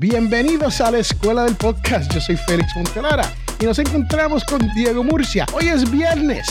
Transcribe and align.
Bienvenidos 0.00 0.80
a 0.80 0.92
la 0.92 0.98
Escuela 0.98 1.42
del 1.42 1.56
Podcast. 1.56 2.14
Yo 2.14 2.20
soy 2.20 2.36
Félix 2.36 2.70
Montelara 2.76 3.32
y 3.58 3.64
nos 3.64 3.80
encontramos 3.80 4.44
con 4.44 4.60
Diego 4.72 5.02
Murcia. 5.02 5.44
Hoy 5.52 5.66
es 5.66 5.90
viernes 5.90 6.46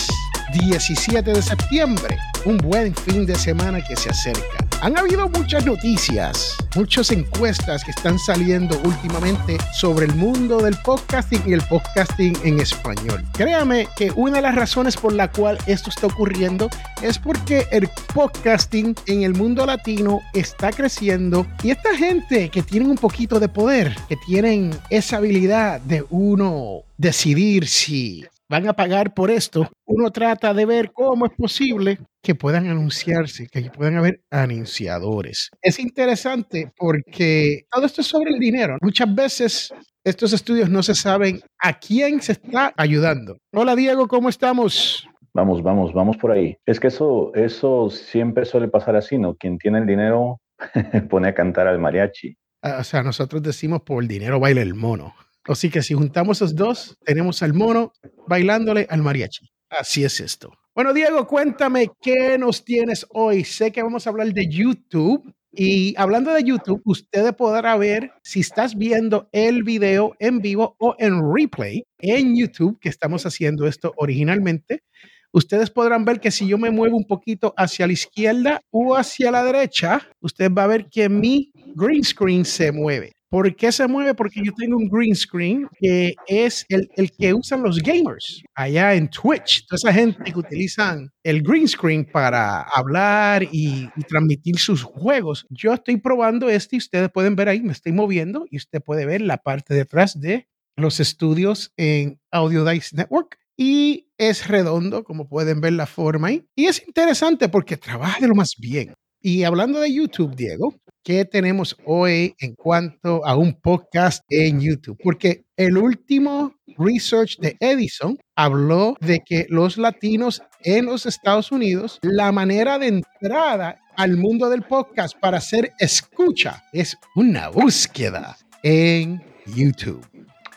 17 0.52 1.32
de 1.32 1.42
septiembre, 1.42 2.18
un 2.44 2.58
buen 2.58 2.94
fin 2.94 3.26
de 3.26 3.36
semana 3.36 3.82
que 3.82 3.96
se 3.96 4.10
acerca. 4.10 4.67
Han 4.82 4.96
habido 4.96 5.28
muchas 5.30 5.66
noticias, 5.66 6.56
muchas 6.76 7.10
encuestas 7.12 7.84
que 7.84 7.90
están 7.90 8.20
saliendo 8.20 8.80
últimamente 8.84 9.58
sobre 9.74 10.06
el 10.06 10.14
mundo 10.14 10.60
del 10.60 10.78
podcasting 10.84 11.42
y 11.48 11.54
el 11.54 11.62
podcasting 11.64 12.38
en 12.44 12.60
español. 12.60 13.26
Créame 13.34 13.88
que 13.98 14.12
una 14.16 14.36
de 14.36 14.44
las 14.44 14.54
razones 14.54 14.96
por 14.96 15.14
la 15.14 15.32
cual 15.32 15.58
esto 15.66 15.90
está 15.90 16.06
ocurriendo 16.06 16.70
es 17.02 17.18
porque 17.18 17.66
el 17.72 17.90
podcasting 18.14 18.96
en 19.08 19.24
el 19.24 19.34
mundo 19.34 19.66
latino 19.66 20.22
está 20.34 20.72
creciendo 20.72 21.48
y 21.64 21.72
esta 21.72 21.96
gente 21.96 22.50
que 22.50 22.62
tienen 22.62 22.92
un 22.92 22.98
poquito 22.98 23.40
de 23.40 23.50
poder, 23.50 23.96
que 24.08 24.16
tienen 24.16 24.78
esa 24.92 25.18
habilidad 25.18 25.82
de 25.82 26.06
uno 26.12 26.84
decidir 26.98 27.68
si 27.68 28.26
van 28.50 28.68
a 28.68 28.74
pagar 28.74 29.14
por 29.14 29.30
esto, 29.30 29.70
uno 29.86 30.12
trata 30.12 30.54
de 30.54 30.66
ver 30.66 30.92
cómo 30.92 31.26
es 31.26 31.34
posible 31.34 32.00
que 32.22 32.36
puedan 32.36 32.68
anunciarse, 32.68 33.48
que 33.48 33.70
puedan 33.70 33.98
haber 33.98 34.22
anunciadores. 34.32 35.50
Es 35.62 35.80
interesante 35.80 36.72
porque 36.76 37.64
todo 37.72 37.86
esto 37.86 38.02
es 38.02 38.08
sobre 38.08 38.32
el 38.32 38.40
dinero. 38.40 38.78
Muchas 38.82 39.14
veces 39.14 39.74
estos 40.04 40.34
estudios 40.34 40.70
no 40.70 40.84
se 40.84 40.96
saben 40.96 41.42
a 41.60 41.78
quién 41.78 42.22
se 42.22 42.34
está 42.34 42.74
ayudando. 42.78 43.38
Hola 43.54 43.76
Diego, 43.76 44.08
¿cómo 44.08 44.30
estamos? 44.30 45.08
Vamos, 45.34 45.62
vamos, 45.62 45.94
vamos 45.94 46.18
por 46.18 46.32
ahí. 46.32 46.58
Es 46.66 46.80
que 46.80 46.88
eso, 46.88 47.32
eso 47.36 47.90
siempre 47.90 48.46
suele 48.46 48.70
pasar 48.70 48.96
así, 48.96 49.18
¿no? 49.18 49.36
Quien 49.36 49.58
tiene 49.58 49.80
el 49.80 49.86
dinero 49.86 50.42
pone 51.10 51.28
a 51.28 51.34
cantar 51.34 51.68
al 51.68 51.80
mariachi. 51.80 52.36
Ah, 52.64 52.78
o 52.80 52.84
sea, 52.84 53.04
nosotros 53.04 53.44
decimos 53.44 53.82
por 53.82 54.02
el 54.02 54.08
dinero 54.08 54.40
baila 54.40 54.62
el 54.62 54.74
mono. 54.74 55.14
Así 55.48 55.70
que 55.70 55.82
si 55.82 55.94
juntamos 55.94 56.38
esos 56.38 56.56
dos, 56.56 56.98
tenemos 57.04 57.42
al 57.42 57.54
mono 57.54 57.94
bailándole 58.28 58.86
al 58.90 59.02
mariachi. 59.02 59.50
Así 59.70 60.04
es 60.04 60.20
esto. 60.20 60.52
Bueno, 60.76 60.94
Diego, 60.94 61.26
cuéntame 61.26 61.90
qué 62.02 62.38
nos 62.38 62.64
tienes 62.64 63.06
hoy. 63.10 63.44
Sé 63.44 63.72
que 63.72 63.82
vamos 63.82 64.06
a 64.06 64.12
hablar 64.12 64.32
de 64.32 64.48
YouTube. 64.48 65.34
Y 65.52 65.96
hablando 65.98 66.32
de 66.34 66.44
YouTube, 66.44 66.82
ustedes 66.86 67.34
podrán 67.34 67.80
ver 67.80 68.12
si 68.22 68.42
estás 68.42 68.78
viendo 68.78 69.28
el 69.32 69.64
video 69.64 70.16
en 70.20 70.40
vivo 70.40 70.76
o 70.78 70.96
en 71.00 71.20
replay 71.34 71.84
en 71.98 72.38
YouTube, 72.38 72.78
que 72.80 72.90
estamos 72.90 73.26
haciendo 73.26 73.68
esto 73.68 73.92
originalmente. 73.98 74.84
Ustedes 75.32 75.72
podrán 75.72 76.06
ver 76.06 76.20
que 76.20 76.32
si 76.32 76.48
yo 76.48 76.58
me 76.58 76.70
muevo 76.70 76.96
un 76.96 77.06
poquito 77.06 77.54
hacia 77.58 77.88
la 77.88 77.94
izquierda 77.94 78.62
o 78.70 78.96
hacia 78.96 79.32
la 79.32 79.44
derecha, 79.44 80.08
usted 80.22 80.52
va 80.52 80.66
a 80.66 80.68
ver 80.68 80.90
que 80.90 81.10
mi 81.10 81.52
green 81.76 82.04
screen 82.04 82.46
se 82.46 82.72
mueve. 82.72 83.17
¿Por 83.30 83.54
qué 83.56 83.72
se 83.72 83.88
mueve? 83.88 84.14
Porque 84.14 84.42
yo 84.44 84.54
tengo 84.54 84.78
un 84.78 84.88
green 84.88 85.16
screen 85.16 85.68
que 85.80 86.14
es 86.28 86.66
el, 86.70 87.12
que 87.12 87.34
usan 87.34 87.62
los 87.62 87.80
gamers 87.80 88.42
allá 88.56 88.94
en 88.94 89.10
Twitch. 89.10 89.66
Toda 89.68 89.78
esa 89.78 89.94
gente 89.94 90.32
que 90.32 90.40
utilizan 90.40 91.10
el 91.24 91.42
green 91.42 91.68
screen 91.68 92.06
para 92.06 92.62
hablar 92.62 93.44
y, 93.44 93.90
y, 93.96 94.04
transmitir 94.08 94.58
sus 94.58 94.82
juegos. 94.82 95.46
Yo 95.50 95.74
estoy 95.74 95.98
probando 95.98 96.50
este 96.50 96.78
y 96.78 96.80
ustedes 96.80 97.10
pueden 97.12 97.36
ver 97.36 97.50
ahí, 97.50 97.62
me 97.62 97.74
estoy 97.74 97.92
moviendo 97.92 98.46
y 98.50 98.58
usted 98.58 98.82
puede 98.82 99.06
ver 99.06 99.22
la 99.22 99.38
parte 99.38 99.74
detrás 99.74 100.20
de 100.20 100.48
los 100.78 101.00
estudios 101.00 101.74
en 101.76 102.22
Audio 102.32 102.64
Dice 102.64 102.96
Network. 102.96 103.38
Y 103.58 104.08
es 104.18 104.48
redondo, 104.48 105.04
como 105.04 105.28
pueden 105.28 105.62
ver 105.62 105.74
la 105.74 105.88
forma 105.88 106.28
ahí. 106.28 106.48
Y 106.56 106.66
es 106.66 106.86
interesante 106.88 107.50
porque 107.50 107.76
trabaja 107.76 108.20
de 108.22 108.28
lo 108.28 108.36
más 108.36 108.56
bien. 108.58 108.94
Y 109.20 109.44
hablando 109.44 109.80
de 109.80 109.92
YouTube, 109.92 110.36
Diego, 110.36 110.76
¿qué 111.08 111.24
tenemos 111.24 111.74
hoy 111.86 112.36
en 112.38 112.54
cuanto 112.54 113.26
a 113.26 113.38
un 113.38 113.54
podcast 113.62 114.26
en 114.28 114.60
YouTube? 114.60 114.98
Porque 115.02 115.46
el 115.56 115.78
último 115.78 116.54
research 116.78 117.38
de 117.40 117.56
Edison 117.62 118.18
habló 118.36 118.98
de 119.00 119.22
que 119.26 119.46
los 119.48 119.78
latinos 119.78 120.44
en 120.66 120.86
los 120.86 121.06
Estados 121.06 121.50
Unidos, 121.54 122.00
la 122.02 122.34
manera 122.34 122.78
de 122.78 122.88
entrada 122.88 123.80
al 123.96 124.18
mundo 124.18 124.50
del 124.50 124.64
podcast 124.64 125.18
para 125.18 125.38
hacer 125.38 125.72
escucha 125.80 126.62
es 126.74 126.98
una 127.16 127.48
búsqueda 127.48 128.36
en 128.62 129.24
YouTube. 129.56 130.06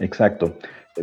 Exacto. 0.00 0.58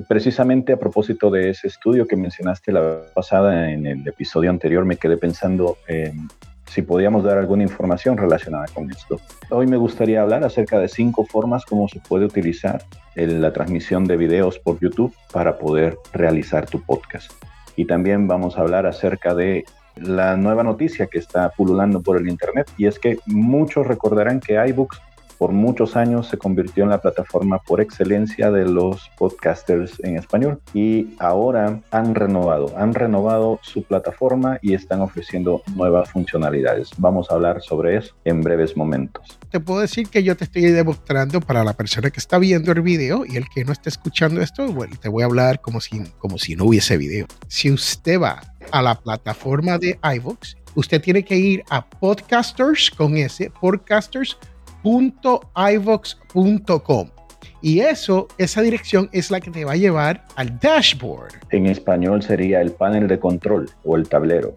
Precisamente 0.10 0.74
a 0.74 0.78
propósito 0.78 1.32
de 1.32 1.52
ese 1.52 1.68
estudio 1.68 2.06
que 2.06 2.18
mencionaste 2.18 2.74
la 2.74 3.00
pasada 3.16 3.72
en 3.72 3.88
el 3.88 4.06
episodio 4.06 4.50
anterior, 4.50 4.84
me 4.84 4.98
quedé 4.98 5.16
pensando 5.16 5.78
en 5.88 6.28
si 6.68 6.82
podíamos 6.82 7.24
dar 7.24 7.38
alguna 7.38 7.64
información 7.64 8.18
relacionada 8.18 8.66
con 8.74 8.90
esto. 8.92 9.20
Hoy 9.50 9.68
me 9.68 9.78
gustaría 9.78 10.22
hablar 10.22 10.44
acerca 10.44 10.80
de 10.80 10.88
cinco 10.88 11.26
formas 11.26 11.66
como 11.66 11.88
se 11.88 12.00
puede 12.00 12.26
utilizar 12.26 12.84
la 13.16 13.52
transmisión 13.52 14.06
de 14.06 14.18
videos 14.18 14.60
por 14.60 14.80
YouTube 14.80 15.14
para 15.32 15.58
poder 15.58 15.98
realizar 16.14 16.66
tu 16.68 16.82
podcast. 16.82 17.32
Y 17.76 17.86
también 17.86 18.28
vamos 18.28 18.58
a 18.58 18.62
hablar 18.62 18.86
acerca 18.86 19.34
de 19.34 19.66
la 19.96 20.38
nueva 20.38 20.64
noticia 20.64 21.08
que 21.08 21.20
está 21.20 21.50
pululando 21.50 22.02
por 22.02 22.18
el 22.18 22.30
Internet 22.30 22.70
y 22.78 22.86
es 22.86 23.00
que 23.00 23.18
muchos 23.26 23.88
recordarán 23.88 24.40
que 24.40 24.54
iBooks 24.54 25.02
por 25.38 25.52
muchos 25.52 25.96
años 25.96 26.28
se 26.28 26.38
convirtió 26.38 26.84
en 26.84 26.90
la 26.90 27.02
plataforma 27.02 27.60
por 27.60 27.82
excelencia 27.82 28.52
de 28.52 28.66
los 28.66 29.10
podcasters 29.18 30.00
en 30.04 30.18
español 30.18 30.60
y 30.74 31.16
ahora 31.20 31.80
han 31.92 32.16
renovado, 32.16 32.74
han 32.78 32.94
renovado 32.94 33.60
su 33.62 33.84
plataforma 33.84 34.60
y 34.62 34.74
están 34.74 35.02
ofreciendo 35.02 35.62
nuevas 35.76 36.10
funcionalidades. 36.10 36.90
Vamos 36.98 37.30
a 37.30 37.36
hablar 37.36 37.62
sobre 37.62 37.98
eso 37.98 38.16
en 38.26 38.42
breves 38.42 38.76
momentos. 38.76 39.38
Te 39.50 39.60
puedo 39.60 39.82
decir 39.82 40.10
que 40.10 40.24
yo 40.24 40.36
te 40.36 40.46
estoy 40.46 40.64
demostrando 40.64 41.42
para 41.42 41.64
la 41.64 41.74
persona 41.74 42.10
que 42.10 42.20
está 42.20 42.38
viendo 42.38 42.72
el 42.72 42.82
video 42.82 43.26
y 43.26 43.38
el 43.38 43.48
que 43.50 43.64
no 43.64 43.72
está 43.72 43.90
escuchando 43.90 44.42
esto, 44.42 44.68
bueno, 44.72 44.96
te 45.00 45.10
voy 45.10 45.24
a 45.24 45.26
hablar 45.26 45.62
como 45.62 45.82
si, 45.82 46.02
como 46.18 46.38
si 46.38 46.56
no 46.56 46.66
hubiese 46.66 46.98
video. 46.98 47.28
Si 47.48 47.72
usted 47.72 48.20
va 48.22 48.42
a 48.72 48.82
la 48.82 48.96
plataforma 48.96 49.78
de 49.78 50.00
iVoox, 50.04 50.56
usted 50.76 51.02
tiene 51.02 51.24
que 51.24 51.36
ir 51.38 51.64
a 51.70 51.88
podcasters 51.88 52.92
con 52.92 53.18
ese, 53.18 53.50
podcasters 53.50 54.38
iVox.com. 54.84 57.10
Y 57.62 57.80
eso, 57.80 58.28
esa 58.38 58.62
dirección 58.62 59.10
es 59.12 59.32
la 59.32 59.40
que 59.40 59.52
te 59.52 59.66
va 59.66 59.74
a 59.74 59.78
llevar 59.78 60.26
al 60.36 60.60
dashboard. 60.60 61.34
En 61.50 61.66
español 61.66 62.22
sería 62.22 62.62
el 62.62 62.72
panel 62.72 63.08
de 63.08 63.20
control 63.20 63.70
o 63.84 63.96
el 63.96 64.08
tablero. 64.08 64.56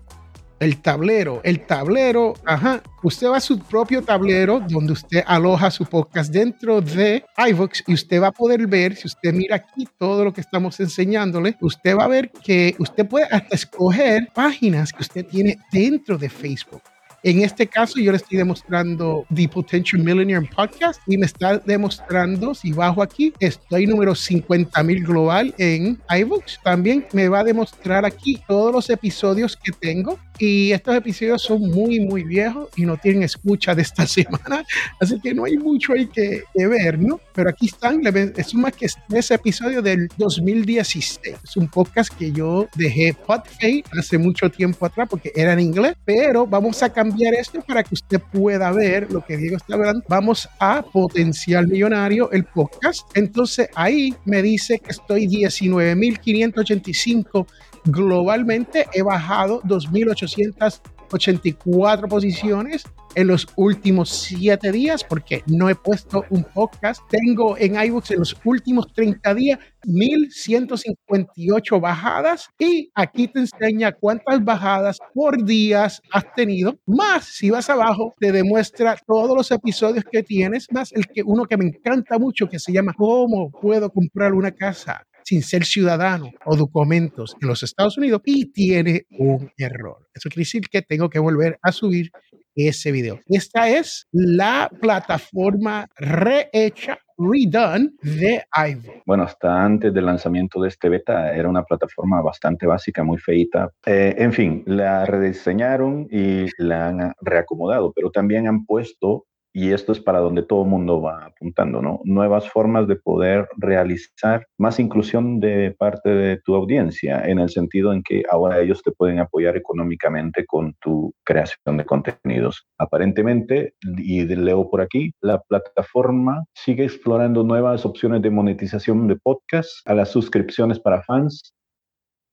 El 0.61 0.83
tablero, 0.83 1.41
el 1.43 1.65
tablero, 1.65 2.35
ajá. 2.45 2.83
Usted 3.03 3.29
va 3.29 3.39
a 3.39 3.41
su 3.41 3.59
propio 3.59 4.03
tablero 4.03 4.61
donde 4.61 4.93
usted 4.93 5.25
aloja 5.27 5.71
su 5.71 5.87
podcast 5.87 6.31
dentro 6.31 6.83
de 6.83 7.25
iVox 7.49 7.83
y 7.87 7.95
usted 7.95 8.21
va 8.21 8.27
a 8.27 8.33
poder 8.33 8.67
ver, 8.67 8.95
si 8.95 9.07
usted 9.07 9.33
mira 9.33 9.57
aquí 9.57 9.89
todo 9.99 10.23
lo 10.23 10.35
que 10.35 10.43
estamos 10.43 10.79
enseñándole, 10.79 11.57
usted 11.63 11.97
va 11.97 12.05
a 12.05 12.09
ver 12.09 12.31
que 12.31 12.77
usted 12.79 13.09
puede 13.09 13.25
hasta 13.31 13.55
escoger 13.55 14.29
páginas 14.35 14.93
que 14.93 15.01
usted 15.01 15.25
tiene 15.25 15.57
dentro 15.73 16.19
de 16.19 16.29
Facebook. 16.29 16.83
En 17.23 17.43
este 17.43 17.67
caso, 17.67 18.01
yo 18.01 18.13
le 18.13 18.17
estoy 18.17 18.39
demostrando 18.39 19.27
The 19.35 19.47
Potential 19.49 20.03
Millionaire 20.03 20.49
Podcast 20.57 21.03
y 21.07 21.19
me 21.19 21.27
está 21.27 21.59
demostrando, 21.59 22.55
si 22.55 22.73
bajo 22.73 23.03
aquí, 23.03 23.35
estoy 23.41 23.87
número 23.87 24.15
50 24.15 24.83
mil 24.83 25.05
global 25.05 25.55
en 25.59 25.99
iVoox. 26.09 26.59
También 26.63 27.07
me 27.13 27.29
va 27.29 27.41
a 27.41 27.45
demostrar 27.45 28.07
aquí 28.07 28.41
todos 28.49 28.73
los 28.73 28.89
episodios 28.89 29.55
que 29.55 29.73
tengo 29.73 30.19
y 30.41 30.73
estos 30.73 30.97
episodios 30.97 31.43
son 31.43 31.71
muy, 31.71 32.01
muy 32.01 32.25
viejos 32.25 32.71
y 32.75 32.87
no 32.87 32.97
tienen 32.97 33.23
escucha 33.23 33.75
de 33.75 33.83
esta 33.83 34.07
semana, 34.07 34.65
así 34.99 35.21
que 35.21 35.35
no 35.35 35.45
hay 35.45 35.59
mucho 35.59 35.93
ahí 35.93 36.07
que, 36.07 36.45
ver, 36.55 36.99
¿no? 36.99 37.21
Pero 37.35 37.51
aquí 37.51 37.67
están, 37.67 38.01
es 38.37 38.55
más 38.55 38.73
que 38.73 38.87
ese 39.13 39.35
episodio 39.35 39.83
del 39.83 40.09
2016. 40.17 41.21
Es 41.45 41.57
un 41.57 41.69
podcast 41.69 42.17
que 42.17 42.33
yo 42.33 42.67
dejé 42.75 43.15
Podfade 43.15 43.85
hace 43.99 44.17
mucho 44.19 44.51
tiempo 44.51 44.87
atrás 44.87 45.09
porque 45.11 45.33
era 45.35 45.53
en 45.53 45.61
inglés, 45.61 45.95
pero 46.05 46.47
vamos 46.47 46.83
a 46.83 46.91
cambiar 46.91 47.35
esto 47.35 47.61
para 47.63 47.83
que 47.83 47.95
usted 47.95 48.21
pueda 48.33 48.71
ver 48.73 49.13
lo 49.13 49.23
que 49.25 49.37
Diego 49.37 49.57
está 49.57 49.75
hablando. 49.75 50.05
Vamos 50.09 50.49
a 50.59 50.83
Potencial 50.83 51.69
Millonario, 51.69 52.31
el 52.31 52.45
podcast. 52.45 53.07
Entonces 53.15 53.69
ahí 53.75 54.15
me 54.25 54.41
dice 54.43 54.79
que 54.79 54.93
estoy 54.93 55.27
19.585 55.27 57.47
globalmente 57.85 58.87
he 58.93 59.03
bajado 59.03 59.63
2.884 59.63 62.09
posiciones 62.09 62.85
en 63.15 63.27
los 63.27 63.47
últimos 63.57 64.09
siete 64.09 64.73
días 64.73 65.05
porque 65.05 65.43
no 65.47 65.69
he 65.69 65.75
puesto 65.75 66.25
un 66.31 66.45
podcast. 66.45 67.03
Tengo 67.09 67.57
en 67.59 67.81
iBooks 67.81 68.13
en 68.13 68.21
los 68.21 68.37
últimos 68.45 68.93
30 68.93 69.35
días 69.35 69.59
1158 69.85 71.81
bajadas 71.81 72.49
y 72.59 72.91
aquí 72.95 73.29
te 73.29 73.41
enseña 73.41 73.93
cuántas 73.93 74.45
bajadas 74.45 74.99
por 75.15 75.45
días 75.45 76.01
has 76.13 76.25
tenido. 76.35 76.79
Más 76.87 77.25
si 77.25 77.51
vas 77.51 77.71
abajo 77.71 78.15
te 78.19 78.33
demuestra 78.33 78.97
todos 79.07 79.37
los 79.37 79.51
episodios 79.51 80.05
que 80.11 80.23
tienes, 80.23 80.67
más 80.71 80.93
el 80.93 81.07
que 81.07 81.23
uno 81.23 81.45
que 81.45 81.57
me 81.57 81.67
encanta 81.67 82.19
mucho 82.19 82.49
que 82.49 82.59
se 82.59 82.73
llama 82.73 82.95
¿Cómo 82.97 83.51
puedo 83.51 83.91
comprar 83.91 84.35
una 84.35 84.53
casa? 84.53 85.07
Sin 85.25 85.43
ser 85.43 85.65
ciudadano 85.65 86.31
o 86.45 86.57
documentos 86.57 87.37
en 87.41 87.49
los 87.49 87.63
Estados 87.63 87.99
Unidos 87.99 88.23
y 88.25 88.53
tiene 88.53 89.07
un 89.11 89.51
error. 89.57 90.09
Eso 90.15 90.29
quiere 90.29 90.43
decir 90.43 90.69
que 90.69 90.83
tengo 90.83 91.09
que 91.09 91.19
volver 91.19 91.59
a 91.63 91.73
subir 91.73 92.11
ese 92.55 92.93
video. 92.93 93.21
Esta 93.29 93.69
es 93.69 94.07
la 94.13 94.71
plataforma 94.81 95.89
rehecha 95.97 96.99
redone 97.21 97.91
de 98.03 98.43
Ivo. 98.69 98.93
Bueno, 99.07 99.25
hasta 99.25 99.63
antes 99.63 99.93
del 99.93 100.07
lanzamiento 100.07 100.61
de 100.61 100.69
este 100.69 100.89
beta 100.89 101.35
era 101.35 101.49
una 101.49 101.65
plataforma 101.65 102.23
bastante 102.23 102.67
básica, 102.67 103.05
muy 103.05 103.19
feita. 103.19 103.71
Eh, 103.87 104.15
en 104.19 104.33
fin, 104.33 104.63
la 104.67 105.05
rediseñaron 105.05 106.09
y 106.11 106.47
la 106.59 106.89
han 106.89 107.13
reacomodado, 107.21 107.93
pero 107.95 108.11
también 108.11 108.49
han 108.49 108.65
puesto 108.65 109.27
y 109.53 109.73
esto 109.73 109.93
es 109.93 110.01
para 110.01 110.21
donde 110.21 110.43
todo 110.43 110.63
el 110.63 110.69
mundo 110.69 111.01
va 111.01 111.27
apuntando, 111.27 111.83
¿no? 111.83 112.01
Nuevas 112.05 112.49
formas 112.49 112.87
de 112.87 112.97
poder 112.97 113.49
realizar 113.57 114.47
más 114.59 114.79
inclusión 114.79 115.41
de 115.41 115.75
parte 115.79 116.11
de 116.11 116.39
tu 116.45 116.55
audiencia, 116.55 117.23
en 117.27 117.39
el 117.39 117.51
sentido 117.51 117.93
en 117.93 118.03
que 118.03 118.23
ahora 118.31 118.61
ellos 118.61 118.83
te 118.83 118.93
pueden 118.93 119.19
apoyar 119.19 119.57
económicamente 119.57 120.47
con 120.47 120.75
tu 120.81 121.13
creación 121.25 121.77
de 121.77 121.85
contenidos. 121.85 122.67
Aparentemente, 122.79 123.75
y 123.99 124.25
leo 124.25 124.71
por 124.71 124.81
aquí, 124.81 125.13
la 125.21 125.41
plataforma 125.41 126.45
sigue 126.55 126.85
explorando 126.85 127.43
nuevas 127.43 127.85
opciones 127.85 128.23
de 128.23 128.31
monetización 128.31 129.09
de 129.09 129.17
podcasts 129.17 129.83
a 129.85 129.95
las 129.95 130.11
suscripciones 130.11 130.79
para 130.79 131.03
fans 131.03 131.55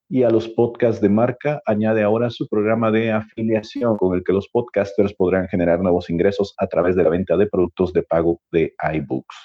y 0.09 0.23
a 0.23 0.29
los 0.29 0.47
podcasts 0.47 1.01
de 1.01 1.09
marca 1.09 1.61
añade 1.65 2.03
ahora 2.03 2.29
su 2.29 2.47
programa 2.47 2.91
de 2.91 3.11
afiliación 3.11 3.97
con 3.97 4.15
el 4.15 4.23
que 4.23 4.33
los 4.33 4.47
podcasters 4.47 5.13
podrán 5.13 5.47
generar 5.47 5.81
nuevos 5.81 6.09
ingresos 6.09 6.53
a 6.57 6.67
través 6.67 6.95
de 6.95 7.03
la 7.03 7.09
venta 7.09 7.35
de 7.35 7.47
productos 7.47 7.91
de 7.93 8.03
pago 8.03 8.39
de 8.51 8.73
iBooks. 8.93 9.35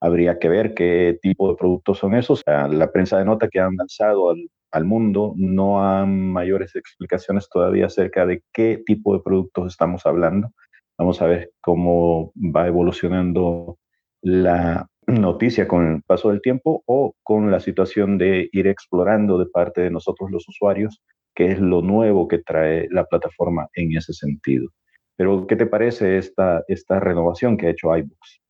Habría 0.00 0.38
que 0.38 0.48
ver 0.48 0.74
qué 0.74 1.18
tipo 1.22 1.48
de 1.48 1.56
productos 1.56 1.98
son 1.98 2.14
esos. 2.14 2.42
La 2.46 2.90
prensa 2.92 3.18
de 3.18 3.24
nota 3.24 3.48
que 3.48 3.60
han 3.60 3.76
lanzado 3.76 4.30
al, 4.30 4.48
al 4.72 4.84
mundo 4.84 5.34
no 5.36 5.84
han 5.84 6.32
mayores 6.32 6.74
explicaciones 6.76 7.48
todavía 7.48 7.86
acerca 7.86 8.26
de 8.26 8.42
qué 8.52 8.82
tipo 8.84 9.14
de 9.14 9.22
productos 9.22 9.72
estamos 9.72 10.04
hablando. 10.06 10.50
Vamos 10.98 11.22
a 11.22 11.26
ver 11.26 11.52
cómo 11.60 12.32
va 12.36 12.66
evolucionando 12.66 13.78
la 14.20 14.88
noticia 15.08 15.66
con 15.66 15.94
el 15.94 16.02
paso 16.02 16.30
del 16.30 16.42
tiempo 16.42 16.82
o 16.86 17.14
con 17.22 17.50
la 17.50 17.60
situación 17.60 18.18
de 18.18 18.48
ir 18.52 18.66
explorando 18.66 19.38
de 19.38 19.46
parte 19.46 19.80
de 19.80 19.90
nosotros 19.90 20.30
los 20.30 20.48
usuarios 20.48 21.02
qué 21.34 21.52
es 21.52 21.60
lo 21.60 21.82
nuevo 21.82 22.28
que 22.28 22.38
trae 22.38 22.88
la 22.90 23.04
plataforma 23.04 23.68
en 23.74 23.96
ese 23.96 24.12
sentido. 24.12 24.68
Pero, 25.16 25.46
¿qué 25.46 25.56
te 25.56 25.66
parece 25.66 26.18
esta, 26.18 26.62
esta 26.68 27.00
renovación 27.00 27.56
que 27.56 27.66
ha 27.66 27.70
hecho 27.70 27.96
iBooks? 27.96 28.40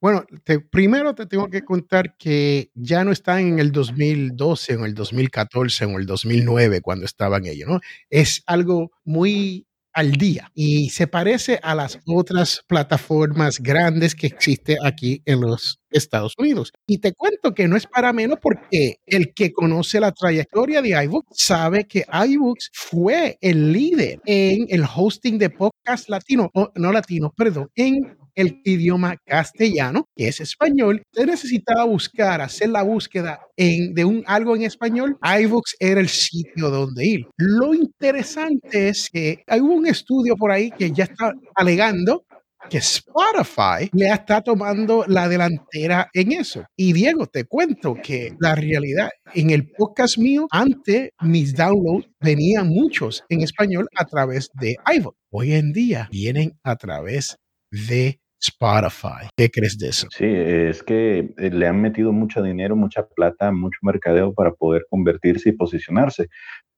Bueno, 0.00 0.24
primero 0.70 1.14
te 1.14 1.26
tengo 1.26 1.48
que 1.48 1.62
contar 1.62 2.16
que 2.16 2.70
ya 2.74 3.04
no 3.04 3.12
están 3.12 3.40
en 3.40 3.58
el 3.58 3.70
2012, 3.70 4.72
en 4.72 4.84
el 4.84 4.94
2014, 4.94 5.84
en 5.84 5.90
el 5.90 6.06
2009, 6.06 6.80
cuando 6.80 7.04
estaban 7.04 7.44
ellos, 7.44 7.68
¿no? 7.68 7.80
Es 8.08 8.42
algo 8.46 8.90
muy 9.04 9.66
al 9.92 10.12
día 10.12 10.50
y 10.54 10.90
se 10.90 11.06
parece 11.06 11.58
a 11.62 11.74
las 11.74 11.98
otras 12.06 12.62
plataformas 12.66 13.58
grandes 13.60 14.14
que 14.14 14.26
existe 14.26 14.76
aquí 14.82 15.22
en 15.24 15.40
los 15.40 15.80
Estados 15.90 16.34
Unidos. 16.38 16.72
Y 16.86 16.98
te 16.98 17.12
cuento 17.12 17.54
que 17.54 17.66
no 17.66 17.76
es 17.76 17.86
para 17.86 18.12
menos 18.12 18.38
porque 18.40 18.96
el 19.06 19.34
que 19.34 19.52
conoce 19.52 20.00
la 20.00 20.12
trayectoria 20.12 20.82
de 20.82 21.02
iBooks 21.04 21.28
sabe 21.32 21.86
que 21.86 22.04
iBooks 22.28 22.70
fue 22.72 23.38
el 23.40 23.72
líder 23.72 24.20
en 24.26 24.66
el 24.68 24.84
hosting 24.84 25.38
de 25.38 25.50
podcast 25.50 26.08
latino, 26.08 26.50
o 26.54 26.70
no 26.76 26.92
latino, 26.92 27.32
perdón, 27.36 27.70
en 27.74 28.16
el 28.40 28.60
idioma 28.64 29.16
castellano, 29.24 30.06
que 30.16 30.28
es 30.28 30.40
español, 30.40 31.02
usted 31.12 31.26
necesitaba 31.26 31.84
buscar, 31.84 32.40
hacer 32.40 32.70
la 32.70 32.82
búsqueda 32.82 33.40
de 33.56 34.04
un 34.04 34.24
algo 34.26 34.56
en 34.56 34.62
español, 34.62 35.18
iVoox 35.22 35.74
era 35.78 36.00
el 36.00 36.08
sitio 36.08 36.70
donde 36.70 37.06
ir. 37.06 37.26
Lo 37.36 37.74
interesante 37.74 38.88
es 38.88 39.10
que 39.10 39.42
hay 39.46 39.60
un 39.60 39.86
estudio 39.86 40.36
por 40.36 40.50
ahí 40.50 40.70
que 40.70 40.90
ya 40.90 41.04
está 41.04 41.32
alegando 41.54 42.24
que 42.68 42.78
Spotify 42.78 43.88
le 43.92 44.12
está 44.12 44.42
tomando 44.42 45.04
la 45.06 45.28
delantera 45.28 46.10
en 46.12 46.32
eso. 46.32 46.64
Y 46.76 46.92
Diego, 46.92 47.26
te 47.26 47.44
cuento 47.44 47.94
que 47.94 48.34
la 48.38 48.54
realidad, 48.54 49.08
en 49.34 49.50
el 49.50 49.70
podcast 49.70 50.18
mío, 50.18 50.46
antes 50.50 51.10
mis 51.20 51.54
downloads 51.54 52.08
venían 52.20 52.68
muchos 52.68 53.24
en 53.28 53.42
español 53.42 53.88
a 53.96 54.04
través 54.04 54.50
de 54.60 54.76
iVoox. 54.94 55.16
Hoy 55.30 55.52
en 55.52 55.72
día 55.72 56.08
vienen 56.10 56.58
a 56.62 56.76
través 56.76 57.36
de 57.70 58.20
Spotify. 58.40 59.28
¿Qué 59.36 59.50
crees 59.50 59.78
de 59.78 59.88
eso? 59.88 60.08
Sí, 60.10 60.26
es 60.26 60.82
que 60.82 61.32
eh, 61.36 61.50
le 61.50 61.66
han 61.66 61.80
metido 61.80 62.12
mucho 62.12 62.42
dinero, 62.42 62.76
mucha 62.76 63.06
plata, 63.06 63.52
mucho 63.52 63.78
mercadeo 63.82 64.32
para 64.32 64.52
poder 64.52 64.86
convertirse 64.88 65.50
y 65.50 65.52
posicionarse. 65.52 66.28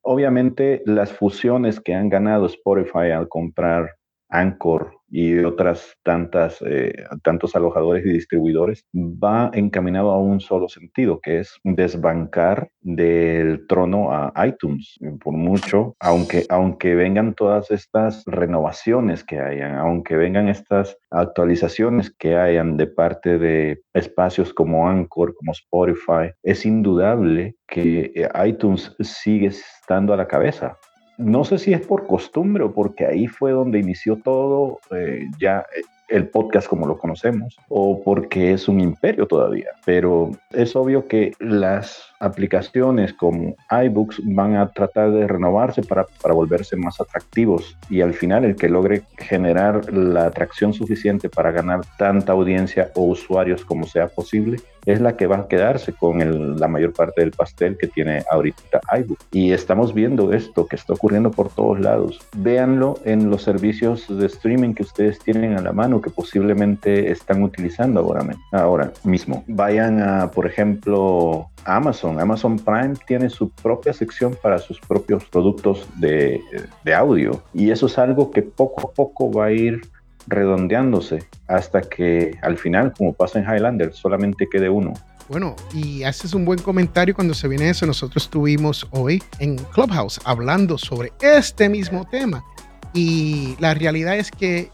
Obviamente 0.03 0.83
las 0.85 1.13
fusiones 1.13 1.81
que 1.81 1.95
han 1.95 2.09
ganado 2.09 2.47
Spotify 2.47 3.11
al 3.15 3.29
comprar 3.29 3.91
Anchor 4.33 4.95
y 5.09 5.39
otras 5.41 5.95
tantas, 6.03 6.63
eh, 6.67 7.05
tantos 7.23 7.55
alojadores 7.55 8.05
y 8.07 8.15
distribuidores, 8.15 8.87
va 8.95 9.51
encaminado 9.53 10.11
a 10.11 10.19
un 10.19 10.41
solo 10.41 10.71
sentido, 10.71 11.21
que 11.21 11.41
es 11.41 11.61
desbancar 11.65 12.71
del 12.81 13.67
trono 13.67 14.11
a 14.11 14.33
iTunes. 14.47 14.99
Por 15.23 15.35
mucho, 15.35 15.95
aunque, 16.01 16.47
aunque 16.49 16.95
vengan 16.95 17.35
todas 17.35 17.71
estas 17.71 18.25
renovaciones 18.25 19.23
que 19.23 19.39
hayan, 19.39 19.75
aunque 19.75 20.17
vengan 20.17 20.49
estas 20.49 20.97
actualizaciones 21.11 22.11
que 22.11 22.37
hayan 22.37 22.79
de 22.79 22.87
parte 22.87 23.39
de 23.39 23.83
espacios 23.93 24.55
como 24.55 24.89
Anchor, 24.89 25.35
como 25.35 25.53
Spotify, 25.53 26.33
es 26.43 26.65
indudable 26.65 27.57
que 27.67 28.13
eh, 28.15 28.29
iTunes 28.47 28.97
sigue 29.01 29.49
estando 29.49 30.15
a 30.15 30.17
la 30.17 30.27
cabeza 30.27 30.79
no 31.19 31.45
sé 31.45 31.59
si 31.59 31.73
es 31.73 31.87
por 31.87 32.07
costumbre 32.07 32.65
o 32.65 32.73
porque 32.73 33.07
ahí 33.07 33.27
fue 33.27 33.53
donde 33.53 33.79
inició 33.79 34.17
todo, 34.17 34.81
eh, 34.91 35.27
ya 35.39 35.67
eh, 35.77 35.83
el 36.09 36.29
podcast 36.29 36.69
como 36.69 36.87
lo 36.87 36.99
conocemos, 36.99 37.57
o 37.69 38.03
porque 38.03 38.53
es 38.53 38.69
un 38.69 38.81
imperio 38.81 39.27
todavía, 39.27 39.71
pero 39.87 40.31
es 40.51 40.77
obvio 40.77 41.07
que 41.07 41.33
las 41.39 42.05
aplicaciones 42.21 43.15
como 43.15 43.57
iBooks 43.71 44.21
van 44.25 44.57
a 44.57 44.71
tratar 44.71 45.11
de 45.11 45.27
renovarse 45.27 45.83
para, 45.83 46.05
para 46.21 46.35
volverse 46.35 46.77
más 46.77 47.01
atractivos 47.01 47.79
y 47.89 48.03
al 48.03 48.13
final 48.13 48.45
el 48.45 48.57
que 48.57 48.69
logre 48.69 49.03
generar 49.17 49.93
la 49.93 50.27
atracción 50.27 50.75
suficiente 50.75 51.31
para 51.31 51.51
ganar 51.51 51.81
tanta 51.97 52.33
audiencia 52.33 52.91
o 52.95 53.05
usuarios 53.05 53.65
como 53.65 53.87
sea 53.87 54.09
posible 54.09 54.59
es 54.87 55.01
la 55.01 55.17
que 55.17 55.27
va 55.27 55.37
a 55.39 55.49
quedarse 55.49 55.93
con 55.93 56.59
la 56.59 56.69
mayor 56.69 56.93
parte 56.93 57.21
del 57.21 57.33
pastel 57.33 57.77
que 57.79 57.87
tiene 57.87 58.25
ahorita 58.31 58.81
iBook. 58.99 59.19
Y 59.31 59.53
estamos 59.53 59.95
viendo 59.95 60.33
esto 60.33 60.67
que 60.67 60.77
está 60.77 60.95
ocurriendo 60.95 61.31
por 61.31 61.51
todos 61.51 61.81
lados. 61.81 62.21
Véanlo 62.37 62.99
en 63.05 63.31
los 63.31 63.43
servicios 63.43 64.07
de 64.09 64.27
streaming 64.27 64.75
que 64.75 64.83
ustedes 64.83 65.19
tienen 65.19 65.57
a 65.57 65.63
la 65.63 65.73
mano, 65.73 66.01
que 66.01 66.11
posiblemente 66.11 67.11
están 67.11 67.43
utilizando 67.43 68.01
ahora, 68.01 68.27
ahora 68.53 68.93
mismo. 69.05 69.45
Vayan 69.47 70.01
a, 70.01 70.31
por 70.31 70.47
ejemplo, 70.47 71.49
Amazon. 71.65 72.21
Amazon 72.21 72.59
Prime 72.59 72.95
tiene 73.07 73.31
su 73.31 73.51
propia 73.51 73.93
sección 73.93 74.37
para 74.43 74.59
sus 74.59 74.81
propios 74.81 75.25
productos 75.27 75.87
de, 75.97 76.41
de, 76.85 76.95
audio. 76.95 77.43
Y 77.55 77.71
eso 77.71 77.87
es 77.87 77.99
algo 77.99 78.31
que 78.31 78.43
poco 78.43 78.89
a 78.89 78.93
poco 78.93 79.33
va 79.33 79.47
a 79.47 79.53
ir 79.53 79.81
redondeándose 80.27 81.25
hasta 81.49 81.81
que 81.81 82.39
al 82.43 82.57
final, 82.59 82.93
como 82.97 83.13
pasa 83.13 83.39
en 83.39 83.45
Highlander, 83.45 83.93
solamente 83.93 84.49
quede 84.51 84.69
uno. 84.69 84.93
Bueno, 85.29 85.57
y 85.73 86.03
haces 86.03 86.35
un 86.35 86.45
buen 86.45 86.61
comentario 86.61 87.15
cuando 87.15 87.35
se 87.35 87.49
viene 87.49 87.71
eso. 87.71 87.87
Nosotros 87.87 88.25
estuvimos 88.25 88.87
hoy 88.91 89.23
en 89.39 89.57
Clubhouse 89.57 90.21
hablando 90.25 90.77
sobre 90.79 91.13
este 91.21 91.69
mismo 91.69 92.07
tema. 92.11 92.45
Y 92.93 93.57
la 93.59 93.75
realidad 93.75 94.17
es 94.17 94.31
que 94.31 94.71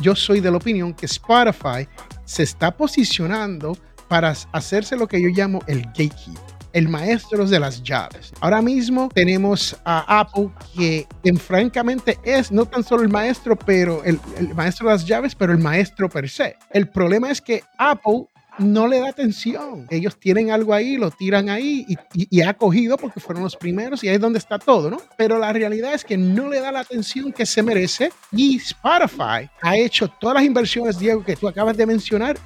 yo 0.00 0.16
soy 0.16 0.40
de 0.40 0.50
la 0.50 0.56
opinión 0.56 0.94
que 0.94 1.06
Spotify 1.06 1.86
se 2.24 2.42
está 2.42 2.76
posicionando 2.76 3.76
para 4.08 4.34
hacerse 4.52 4.96
lo 4.96 5.06
que 5.06 5.22
yo 5.22 5.28
llamo 5.28 5.60
el 5.68 5.82
gatekeeper 5.82 6.49
el 6.72 6.88
maestro 6.88 7.46
de 7.46 7.60
las 7.60 7.82
llaves. 7.82 8.32
Ahora 8.40 8.62
mismo 8.62 9.08
tenemos 9.12 9.76
a 9.84 10.20
Apple 10.20 10.50
que 10.74 11.06
en, 11.24 11.36
francamente 11.36 12.18
es 12.24 12.52
no 12.52 12.66
tan 12.66 12.84
solo 12.84 13.02
el 13.02 13.08
maestro, 13.08 13.56
pero 13.56 14.02
el, 14.04 14.18
maestro 14.54 14.88
de 14.88 14.94
las 14.94 15.06
llaves, 15.06 15.34
pero 15.34 15.52
el 15.52 15.58
maestro 15.58 16.08
per 16.08 16.28
se. 16.28 16.56
El 16.70 16.88
problema 16.88 17.30
es 17.30 17.40
que 17.40 17.62
Apple 17.78 18.26
no 18.58 18.86
le 18.86 19.00
da 19.00 19.08
atención. 19.08 19.86
Ellos 19.90 20.18
tienen 20.18 20.50
algo 20.50 20.74
ahí, 20.74 20.96
lo 20.96 21.10
tiran 21.10 21.48
ahí 21.48 21.86
y, 21.88 21.96
y, 22.14 22.42
ha 22.42 22.52
cogido 22.54 22.98
porque 22.98 23.20
fueron 23.20 23.42
los 23.42 23.56
primeros 23.56 24.04
y 24.04 24.08
ahí 24.08 24.16
es 24.16 24.20
donde 24.20 24.38
está 24.38 24.58
todo, 24.58 24.90
¿no? 24.90 24.98
Pero 25.16 25.38
la 25.38 25.52
realidad 25.52 25.94
es 25.94 26.04
que 26.04 26.18
no 26.18 26.48
le 26.48 26.60
da 26.60 26.70
la 26.70 26.80
atención 26.80 27.32
que 27.32 27.46
se 27.46 27.62
merece 27.62 28.12
y 28.32 28.56
Spotify 28.56 29.48
ha 29.62 29.76
hecho 29.76 30.08
todas 30.08 30.34
las 30.34 30.44
inversiones, 30.44 30.98
Diego, 30.98 31.24
que 31.24 31.36
tú 31.36 31.48
acabas 31.48 31.76
de 31.76 31.86
mencionar 31.86 32.36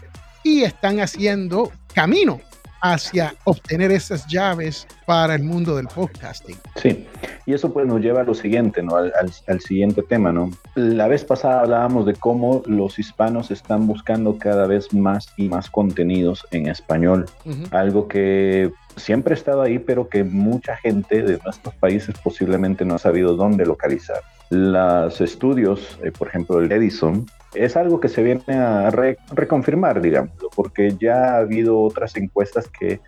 y 0.45 0.63
están 0.63 1.01
haciendo 1.01 1.73
camino 1.93 2.41
hacia 2.85 3.35
obtener 3.45 3.91
esas 3.91 4.27
llaves 4.27 4.87
para 5.07 5.35
el 5.35 5.43
mundo 5.43 5.77
del 5.77 5.89
podcasting. 5.89 6.57
Sí, 6.77 7.07
y 7.47 7.55
eso 7.55 7.73
pues 7.73 7.87
nos 7.87 8.03
lleva 8.03 8.21
a 8.21 8.25
lo 8.25 8.35
siguiente, 8.35 8.83
¿no? 8.83 8.97
Al, 8.97 9.61
siguiente 9.61 10.03
tema, 10.03 10.33
¿no? 10.33 10.51
La 10.75 11.09
vez 11.09 11.25
pasada 11.25 11.63
hablábamos 11.63 12.05
de 12.05 12.13
cómo 12.13 12.63
los 12.67 12.99
hispanos 12.99 13.51
están 13.51 13.87
buscando 13.87 14.37
cada 14.37 14.67
vez 14.67 14.93
más 14.93 15.33
y 15.39 15.49
más 15.49 15.71
contenidos 15.71 16.47
en 16.51 16.69
español, 16.69 17.25
algo 17.71 18.07
que 18.07 18.71
siempre 18.97 19.33
ha 19.33 19.39
estado 19.39 19.63
ahí, 19.63 19.79
pero 19.79 20.11
que 20.11 20.23
mucha 20.23 20.77
gente 20.77 21.23
de 21.23 21.39
nuestros 21.43 21.75
países 21.77 22.15
posiblemente 22.23 22.85
no 22.85 22.97
ha 22.97 22.99
sabido 22.99 23.35
dónde 23.35 23.65
localizar. 23.65 24.21
Los 24.51 25.23
estudios, 25.23 25.99
eh, 26.05 26.13
por 26.13 26.29
ejemplo, 26.29 26.61
el 26.61 26.71
Edison, 26.71 27.25
es 27.55 27.77
algo 27.77 28.01
que 28.01 28.09
se 28.09 28.23
viene 28.23 28.43
a 28.55 28.91
reconfirmar, 28.91 30.01
digamos, 30.01 30.33
porque 30.55 30.95
ya 31.01 31.35
ha 31.35 31.39
habido 31.39 31.81
otras 31.81 32.17
encuestas 32.17 32.69
que 32.69 33.01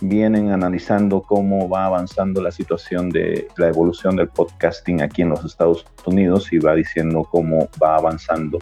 vienen 0.00 0.50
analizando 0.50 1.22
cómo 1.22 1.68
va 1.68 1.86
avanzando 1.86 2.42
la 2.42 2.50
situación 2.50 3.10
de 3.10 3.48
la 3.56 3.68
evolución 3.68 4.16
del 4.16 4.28
podcasting 4.28 5.02
aquí 5.02 5.22
en 5.22 5.30
los 5.30 5.44
Estados 5.44 5.86
Unidos 6.06 6.52
y 6.52 6.58
va 6.58 6.74
diciendo 6.74 7.26
cómo 7.30 7.68
va 7.82 7.96
avanzando 7.96 8.58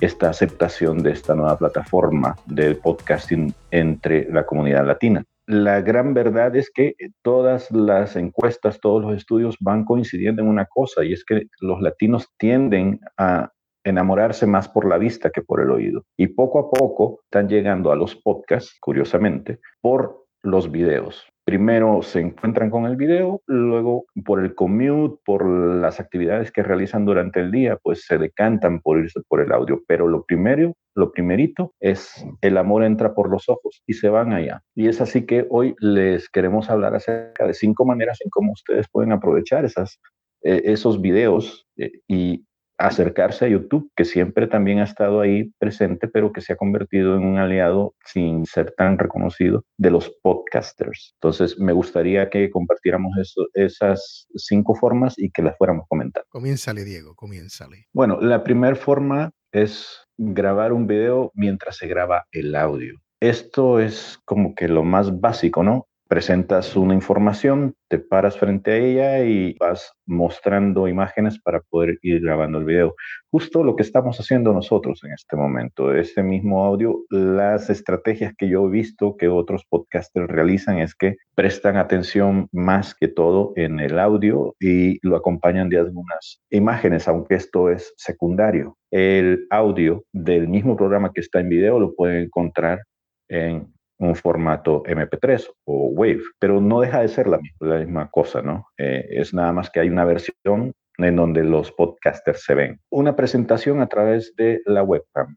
esta 0.00 0.30
aceptación 0.30 1.02
de 1.02 1.10
esta 1.10 1.34
nueva 1.34 1.58
plataforma 1.58 2.36
del 2.46 2.76
podcasting 2.76 3.52
entre 3.70 4.30
la 4.30 4.46
comunidad 4.46 4.86
latina. 4.86 5.24
La 5.46 5.80
gran 5.80 6.14
verdad 6.14 6.54
es 6.56 6.70
que 6.70 6.94
todas 7.22 7.70
las 7.70 8.16
encuestas, 8.16 8.80
todos 8.80 9.02
los 9.02 9.16
estudios 9.16 9.56
van 9.60 9.84
coincidiendo 9.84 10.42
en 10.42 10.48
una 10.48 10.66
cosa 10.66 11.04
y 11.04 11.12
es 11.14 11.24
que 11.24 11.44
los 11.60 11.80
latinos 11.80 12.28
tienden 12.38 13.00
a 13.16 13.50
enamorarse 13.84 14.46
más 14.46 14.68
por 14.68 14.86
la 14.86 14.98
vista 14.98 15.30
que 15.30 15.42
por 15.42 15.60
el 15.60 15.70
oído. 15.70 16.04
Y 16.16 16.28
poco 16.28 16.58
a 16.58 16.70
poco 16.70 17.20
están 17.24 17.48
llegando 17.48 17.92
a 17.92 17.96
los 17.96 18.16
podcasts, 18.16 18.76
curiosamente, 18.80 19.60
por 19.80 20.26
los 20.42 20.70
videos. 20.70 21.26
Primero 21.44 22.02
se 22.02 22.20
encuentran 22.20 22.68
con 22.68 22.84
el 22.84 22.96
video, 22.96 23.40
luego 23.46 24.04
por 24.22 24.44
el 24.44 24.54
commute, 24.54 25.18
por 25.24 25.48
las 25.48 25.98
actividades 25.98 26.52
que 26.52 26.62
realizan 26.62 27.06
durante 27.06 27.40
el 27.40 27.50
día, 27.50 27.78
pues 27.82 28.04
se 28.04 28.18
decantan 28.18 28.80
por 28.82 28.98
irse 28.98 29.20
por 29.26 29.40
el 29.40 29.50
audio. 29.52 29.80
Pero 29.88 30.08
lo 30.08 30.24
primero, 30.24 30.74
lo 30.94 31.10
primerito 31.10 31.72
es 31.80 32.22
el 32.42 32.58
amor 32.58 32.84
entra 32.84 33.14
por 33.14 33.30
los 33.30 33.48
ojos 33.48 33.82
y 33.86 33.94
se 33.94 34.10
van 34.10 34.34
allá. 34.34 34.60
Y 34.74 34.88
es 34.88 35.00
así 35.00 35.24
que 35.24 35.46
hoy 35.48 35.74
les 35.80 36.28
queremos 36.28 36.68
hablar 36.68 36.94
acerca 36.94 37.46
de 37.46 37.54
cinco 37.54 37.86
maneras 37.86 38.18
en 38.22 38.28
cómo 38.28 38.52
ustedes 38.52 38.86
pueden 38.92 39.12
aprovechar 39.12 39.64
esas, 39.64 39.98
eh, 40.42 40.60
esos 40.66 41.00
videos 41.00 41.66
eh, 41.78 41.92
y 42.06 42.44
acercarse 42.78 43.44
a 43.44 43.48
YouTube, 43.48 43.90
que 43.96 44.04
siempre 44.04 44.46
también 44.46 44.78
ha 44.78 44.84
estado 44.84 45.20
ahí 45.20 45.52
presente, 45.58 46.08
pero 46.08 46.32
que 46.32 46.40
se 46.40 46.52
ha 46.52 46.56
convertido 46.56 47.16
en 47.16 47.24
un 47.24 47.38
aliado 47.38 47.94
sin 48.04 48.46
ser 48.46 48.72
tan 48.76 48.98
reconocido 48.98 49.64
de 49.76 49.90
los 49.90 50.10
podcasters. 50.22 51.14
Entonces, 51.20 51.58
me 51.58 51.72
gustaría 51.72 52.30
que 52.30 52.50
compartiéramos 52.50 53.12
esas 53.54 54.26
cinco 54.36 54.74
formas 54.74 55.18
y 55.18 55.30
que 55.30 55.42
las 55.42 55.56
fuéramos 55.58 55.86
comentando. 55.88 56.26
Comiénzale, 56.30 56.84
Diego, 56.84 57.14
comiénzale. 57.14 57.86
Bueno, 57.92 58.20
la 58.20 58.44
primera 58.44 58.76
forma 58.76 59.32
es 59.52 60.06
grabar 60.16 60.72
un 60.72 60.86
video 60.86 61.32
mientras 61.34 61.76
se 61.76 61.88
graba 61.88 62.26
el 62.32 62.54
audio. 62.54 63.00
Esto 63.20 63.80
es 63.80 64.20
como 64.24 64.54
que 64.54 64.68
lo 64.68 64.84
más 64.84 65.20
básico, 65.20 65.64
¿no? 65.64 65.87
Presentas 66.08 66.74
una 66.74 66.94
información, 66.94 67.74
te 67.88 67.98
paras 67.98 68.38
frente 68.38 68.72
a 68.72 68.76
ella 68.76 69.24
y 69.24 69.54
vas 69.60 69.92
mostrando 70.06 70.88
imágenes 70.88 71.38
para 71.38 71.60
poder 71.60 71.98
ir 72.02 72.22
grabando 72.22 72.58
el 72.58 72.64
video. 72.64 72.94
Justo 73.30 73.62
lo 73.62 73.76
que 73.76 73.82
estamos 73.82 74.18
haciendo 74.18 74.54
nosotros 74.54 75.04
en 75.04 75.12
este 75.12 75.36
momento. 75.36 75.94
Este 75.94 76.22
mismo 76.22 76.64
audio, 76.64 77.04
las 77.10 77.68
estrategias 77.68 78.32
que 78.36 78.48
yo 78.48 78.66
he 78.66 78.70
visto 78.70 79.16
que 79.16 79.28
otros 79.28 79.64
podcasters 79.68 80.28
realizan 80.28 80.78
es 80.78 80.94
que 80.94 81.16
prestan 81.34 81.76
atención 81.76 82.48
más 82.52 82.94
que 82.94 83.08
todo 83.08 83.52
en 83.56 83.78
el 83.78 83.98
audio 83.98 84.56
y 84.58 84.98
lo 85.06 85.14
acompañan 85.14 85.68
de 85.68 85.78
algunas 85.78 86.40
imágenes, 86.50 87.06
aunque 87.06 87.34
esto 87.34 87.70
es 87.70 87.92
secundario. 87.98 88.78
El 88.90 89.46
audio 89.50 90.04
del 90.12 90.48
mismo 90.48 90.74
programa 90.74 91.12
que 91.12 91.20
está 91.20 91.40
en 91.40 91.50
video 91.50 91.78
lo 91.78 91.94
pueden 91.94 92.24
encontrar 92.24 92.80
en 93.28 93.77
un 93.98 94.14
formato 94.14 94.82
MP3 94.84 95.48
o 95.64 95.88
Wave, 95.88 96.22
pero 96.38 96.60
no 96.60 96.80
deja 96.80 97.00
de 97.00 97.08
ser 97.08 97.26
la 97.26 97.38
misma, 97.38 98.08
cosa, 98.10 98.42
¿no? 98.42 98.66
Eh, 98.78 99.06
es 99.10 99.34
nada 99.34 99.52
más 99.52 99.70
que 99.70 99.80
hay 99.80 99.88
una 99.88 100.04
versión 100.04 100.72
en 100.98 101.16
donde 101.16 101.44
los 101.44 101.72
podcasters 101.72 102.44
se 102.44 102.54
ven. 102.54 102.80
Una 102.90 103.16
presentación 103.16 103.80
a 103.80 103.88
través 103.88 104.34
de 104.36 104.62
la 104.66 104.82
webcam. 104.82 105.36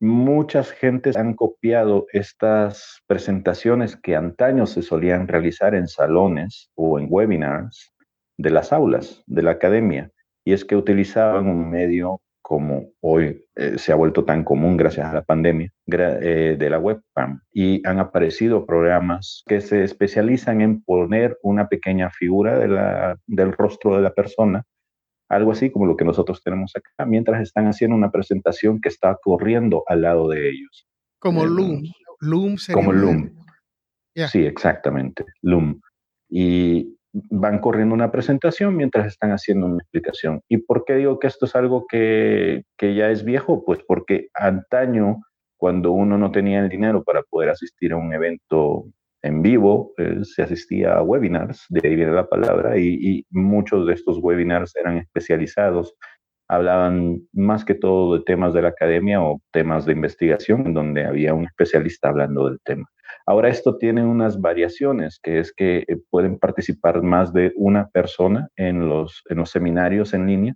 Muchas 0.00 0.70
gentes 0.70 1.16
han 1.16 1.34
copiado 1.34 2.06
estas 2.12 3.02
presentaciones 3.08 3.96
que 3.96 4.14
antaño 4.14 4.66
se 4.66 4.82
solían 4.82 5.26
realizar 5.26 5.74
en 5.74 5.88
salones 5.88 6.70
o 6.76 7.00
en 7.00 7.08
webinars 7.10 7.92
de 8.36 8.50
las 8.50 8.72
aulas 8.72 9.24
de 9.26 9.42
la 9.42 9.52
academia, 9.52 10.12
y 10.44 10.52
es 10.52 10.64
que 10.64 10.76
utilizaban 10.76 11.48
un 11.48 11.68
medio 11.68 12.20
como 12.48 12.92
hoy 13.02 13.44
eh, 13.56 13.76
se 13.76 13.92
ha 13.92 13.94
vuelto 13.94 14.24
tan 14.24 14.42
común 14.42 14.78
gracias 14.78 15.06
a 15.06 15.12
la 15.12 15.22
pandemia, 15.22 15.70
eh, 15.86 16.56
de 16.58 16.70
la 16.70 16.78
webcam. 16.78 17.42
Y 17.52 17.86
han 17.86 17.98
aparecido 17.98 18.64
programas 18.64 19.42
que 19.46 19.60
se 19.60 19.84
especializan 19.84 20.62
en 20.62 20.82
poner 20.82 21.36
una 21.42 21.68
pequeña 21.68 22.08
figura 22.08 22.58
de 22.58 22.68
la, 22.68 23.18
del 23.26 23.52
rostro 23.52 23.96
de 23.96 24.00
la 24.00 24.14
persona, 24.14 24.64
algo 25.28 25.52
así 25.52 25.68
como 25.68 25.84
lo 25.84 25.94
que 25.94 26.06
nosotros 26.06 26.42
tenemos 26.42 26.72
acá, 26.74 27.04
mientras 27.04 27.42
están 27.42 27.66
haciendo 27.66 27.94
una 27.94 28.10
presentación 28.10 28.80
que 28.80 28.88
está 28.88 29.18
corriendo 29.22 29.84
al 29.86 30.00
lado 30.00 30.26
de 30.30 30.48
ellos. 30.48 30.88
Como 31.18 31.44
eh, 31.44 31.48
Loom. 31.48 31.82
Loom 32.20 32.56
sería 32.56 32.82
Como 32.82 32.94
Loom. 32.94 33.30
Sí, 34.30 34.46
exactamente, 34.46 35.26
Loom. 35.42 35.82
Y 36.30 36.97
van 37.30 37.58
corriendo 37.58 37.94
una 37.94 38.10
presentación 38.10 38.76
mientras 38.76 39.06
están 39.06 39.30
haciendo 39.30 39.66
una 39.66 39.78
explicación. 39.78 40.40
¿Y 40.48 40.58
por 40.58 40.84
qué 40.84 40.96
digo 40.96 41.18
que 41.18 41.26
esto 41.26 41.46
es 41.46 41.54
algo 41.54 41.86
que, 41.88 42.64
que 42.76 42.94
ya 42.94 43.10
es 43.10 43.24
viejo? 43.24 43.64
Pues 43.64 43.80
porque 43.86 44.28
antaño, 44.34 45.22
cuando 45.56 45.92
uno 45.92 46.18
no 46.18 46.30
tenía 46.30 46.60
el 46.60 46.68
dinero 46.68 47.02
para 47.04 47.22
poder 47.22 47.50
asistir 47.50 47.92
a 47.92 47.96
un 47.96 48.12
evento 48.12 48.86
en 49.22 49.42
vivo, 49.42 49.92
eh, 49.98 50.20
se 50.22 50.42
asistía 50.42 50.94
a 50.94 51.02
webinars, 51.02 51.66
de 51.68 51.88
ahí 51.88 51.96
viene 51.96 52.12
la 52.12 52.28
palabra, 52.28 52.78
y, 52.78 52.98
y, 53.00 53.26
muchos 53.30 53.86
de 53.86 53.94
estos 53.94 54.18
webinars 54.18 54.76
eran 54.76 54.98
especializados, 54.98 55.94
hablaban 56.48 57.20
más 57.32 57.64
que 57.64 57.74
todo 57.74 58.16
de 58.16 58.24
temas 58.24 58.54
de 58.54 58.62
la 58.62 58.68
academia 58.68 59.20
o 59.22 59.40
temas 59.52 59.86
de 59.86 59.92
investigación, 59.92 60.66
en 60.66 60.74
donde 60.74 61.04
había 61.04 61.34
un 61.34 61.44
especialista 61.44 62.08
hablando 62.08 62.48
del 62.48 62.60
tema. 62.64 62.88
Ahora 63.26 63.48
esto 63.48 63.76
tiene 63.76 64.04
unas 64.04 64.40
variaciones, 64.40 65.20
que 65.22 65.40
es 65.40 65.52
que 65.52 65.84
eh, 65.88 65.98
pueden 66.10 66.38
participar 66.38 67.02
más 67.02 67.32
de 67.32 67.52
una 67.56 67.88
persona 67.88 68.48
en 68.56 68.88
los, 68.88 69.22
en 69.28 69.38
los 69.38 69.50
seminarios 69.50 70.14
en 70.14 70.26
línea 70.26 70.54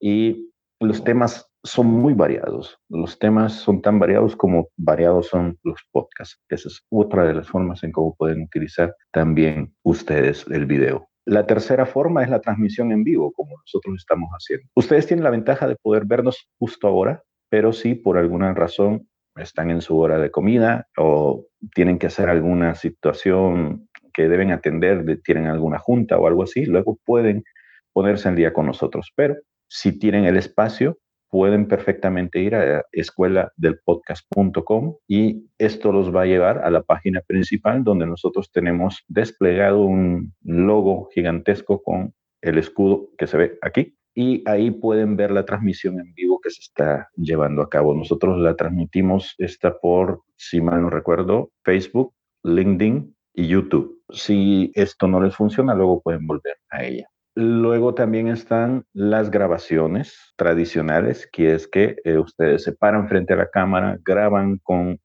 y 0.00 0.50
los 0.80 1.04
temas 1.04 1.48
son 1.64 1.86
muy 1.86 2.14
variados. 2.14 2.78
Los 2.88 3.18
temas 3.18 3.52
son 3.52 3.80
tan 3.82 3.98
variados 3.98 4.34
como 4.36 4.68
variados 4.76 5.28
son 5.28 5.58
los 5.62 5.80
podcasts. 5.92 6.40
Esa 6.48 6.68
es 6.68 6.84
otra 6.90 7.24
de 7.24 7.34
las 7.34 7.48
formas 7.48 7.84
en 7.84 7.92
cómo 7.92 8.14
pueden 8.16 8.42
utilizar 8.42 8.94
también 9.12 9.74
ustedes 9.84 10.44
el 10.50 10.66
video. 10.66 11.08
La 11.24 11.46
tercera 11.46 11.86
forma 11.86 12.24
es 12.24 12.30
la 12.30 12.40
transmisión 12.40 12.90
en 12.90 13.04
vivo, 13.04 13.32
como 13.32 13.56
nosotros 13.56 13.94
estamos 13.96 14.28
haciendo. 14.30 14.66
Ustedes 14.74 15.06
tienen 15.06 15.22
la 15.22 15.30
ventaja 15.30 15.68
de 15.68 15.76
poder 15.76 16.04
vernos 16.04 16.48
justo 16.58 16.88
ahora, 16.88 17.22
pero 17.48 17.72
si 17.72 17.94
por 17.94 18.18
alguna 18.18 18.52
razón 18.54 19.08
están 19.36 19.70
en 19.70 19.80
su 19.80 19.98
hora 19.98 20.18
de 20.18 20.30
comida 20.30 20.88
o 20.96 21.46
tienen 21.74 21.98
que 21.98 22.08
hacer 22.08 22.28
alguna 22.28 22.74
situación 22.74 23.88
que 24.12 24.28
deben 24.28 24.50
atender, 24.50 25.20
tienen 25.24 25.46
alguna 25.46 25.78
junta 25.78 26.18
o 26.18 26.26
algo 26.26 26.42
así, 26.42 26.66
luego 26.66 26.98
pueden 27.04 27.44
ponerse 27.92 28.28
en 28.28 28.36
día 28.36 28.52
con 28.52 28.66
nosotros. 28.66 29.12
Pero 29.16 29.36
si 29.68 29.98
tienen 29.98 30.24
el 30.24 30.36
espacio, 30.36 30.98
pueden 31.30 31.66
perfectamente 31.66 32.40
ir 32.40 32.54
a 32.54 32.84
escuela-del-podcast.com 32.92 34.96
y 35.08 35.46
esto 35.56 35.90
los 35.90 36.14
va 36.14 36.22
a 36.22 36.26
llevar 36.26 36.58
a 36.58 36.70
la 36.70 36.82
página 36.82 37.22
principal 37.22 37.84
donde 37.84 38.06
nosotros 38.06 38.50
tenemos 38.52 39.02
desplegado 39.08 39.80
un 39.80 40.34
logo 40.42 41.08
gigantesco 41.14 41.82
con 41.82 42.12
el 42.42 42.58
escudo 42.58 43.08
que 43.16 43.26
se 43.26 43.38
ve 43.38 43.58
aquí 43.62 43.96
y 44.14 44.42
ahí 44.48 44.70
pueden 44.70 45.16
ver 45.16 45.30
la 45.30 45.44
transmisión 45.44 45.98
en 45.98 46.12
vivo 46.14 46.40
que 46.40 46.50
se 46.50 46.60
está 46.60 47.08
llevando 47.16 47.62
a 47.62 47.68
cabo. 47.68 47.94
Nosotros 47.94 48.38
la 48.40 48.56
transmitimos 48.56 49.34
esta 49.38 49.78
por, 49.78 50.22
si 50.36 50.60
mal 50.60 50.82
no 50.82 50.90
recuerdo, 50.90 51.50
Facebook, 51.64 52.14
LinkedIn 52.42 53.16
y 53.34 53.46
YouTube. 53.48 54.02
Si 54.10 54.70
esto 54.74 55.08
no 55.08 55.20
les 55.20 55.34
funciona, 55.34 55.74
luego 55.74 56.02
pueden 56.02 56.26
volver 56.26 56.56
a 56.70 56.84
ella. 56.84 57.11
Luego 57.34 57.94
también 57.94 58.28
están 58.28 58.84
las 58.92 59.30
grabaciones 59.30 60.34
tradicionales, 60.36 61.26
que 61.32 61.54
es 61.54 61.66
que 61.66 61.96
eh, 62.04 62.18
ustedes 62.18 62.62
se 62.62 62.72
paran 62.72 63.08
frente 63.08 63.32
a 63.32 63.36
la 63.36 63.48
cámara, 63.48 63.98
graban 64.04 64.58
con 64.58 64.98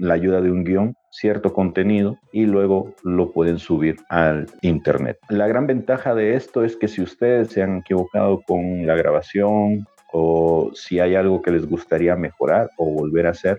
la 0.00 0.14
ayuda 0.14 0.40
de 0.40 0.50
un 0.50 0.64
guion 0.64 0.96
cierto 1.10 1.52
contenido 1.52 2.18
y 2.32 2.46
luego 2.46 2.94
lo 3.04 3.32
pueden 3.32 3.58
subir 3.58 3.96
al 4.08 4.46
internet. 4.62 5.18
La 5.28 5.46
gran 5.46 5.66
ventaja 5.66 6.14
de 6.14 6.34
esto 6.34 6.64
es 6.64 6.76
que 6.76 6.88
si 6.88 7.02
ustedes 7.02 7.48
se 7.48 7.62
han 7.62 7.78
equivocado 7.78 8.40
con 8.46 8.86
la 8.86 8.94
grabación 8.94 9.86
o 10.12 10.70
si 10.74 11.00
hay 11.00 11.14
algo 11.14 11.42
que 11.42 11.50
les 11.50 11.66
gustaría 11.66 12.16
mejorar 12.16 12.70
o 12.76 12.86
volver 12.92 13.26
a 13.26 13.30
hacer, 13.30 13.58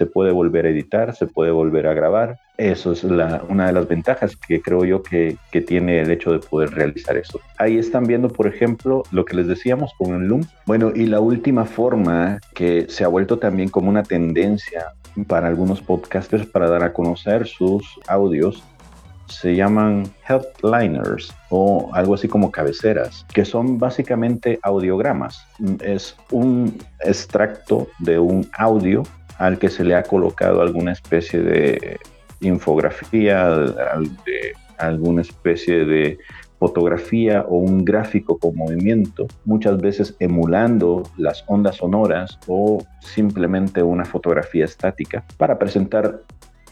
se 0.00 0.06
puede 0.06 0.32
volver 0.32 0.64
a 0.64 0.70
editar, 0.70 1.14
se 1.14 1.26
puede 1.26 1.50
volver 1.50 1.86
a 1.86 1.92
grabar. 1.92 2.38
Eso 2.56 2.92
es 2.92 3.04
una 3.04 3.66
de 3.66 3.72
las 3.74 3.86
ventajas 3.86 4.34
que 4.34 4.62
creo 4.62 4.86
yo 4.86 5.02
que, 5.02 5.36
que, 5.52 5.60
tiene 5.60 6.00
el 6.00 6.10
hecho 6.10 6.32
de 6.32 6.38
poder 6.38 6.70
realizar 6.70 7.18
eso. 7.18 7.38
Ahí 7.58 7.76
están 7.76 8.04
viendo, 8.04 8.30
por 8.30 8.46
ejemplo, 8.46 9.02
lo 9.10 9.26
que 9.26 9.36
les 9.36 9.46
decíamos 9.46 9.92
con 9.98 10.14
el 10.14 10.26
Loom. 10.26 10.46
Bueno, 10.64 10.90
y 10.94 11.04
la 11.04 11.20
última 11.20 11.66
forma 11.66 12.40
que 12.54 12.86
se 12.88 13.04
ha 13.04 13.08
vuelto 13.08 13.38
también 13.38 13.68
como 13.68 13.90
una 13.90 14.02
tendencia 14.02 14.86
para 15.26 15.48
algunos 15.48 15.82
podcasters 15.82 16.46
para 16.46 16.70
dar 16.70 16.82
a 16.82 16.94
conocer 16.94 17.46
sus 17.46 17.84
audios 18.06 18.64
se 19.30 19.54
llaman 19.54 20.12
headliners 20.28 21.32
o 21.50 21.90
algo 21.92 22.14
así 22.14 22.28
como 22.28 22.50
cabeceras, 22.50 23.24
que 23.32 23.44
son 23.44 23.78
básicamente 23.78 24.58
audiogramas. 24.62 25.46
Es 25.80 26.16
un 26.30 26.76
extracto 27.00 27.88
de 28.00 28.18
un 28.18 28.48
audio 28.58 29.04
al 29.40 29.58
que 29.58 29.70
se 29.70 29.84
le 29.84 29.94
ha 29.94 30.02
colocado 30.02 30.60
alguna 30.60 30.92
especie 30.92 31.40
de 31.40 31.98
infografía, 32.42 33.48
alguna 34.76 35.22
especie 35.22 35.86
de 35.86 36.18
fotografía 36.58 37.46
o 37.48 37.56
un 37.56 37.82
gráfico 37.82 38.38
con 38.38 38.54
movimiento, 38.54 39.26
muchas 39.46 39.80
veces 39.80 40.14
emulando 40.20 41.04
las 41.16 41.42
ondas 41.46 41.76
sonoras 41.76 42.38
o 42.48 42.84
simplemente 43.00 43.82
una 43.82 44.04
fotografía 44.04 44.66
estática 44.66 45.24
para 45.38 45.58
presentar 45.58 46.20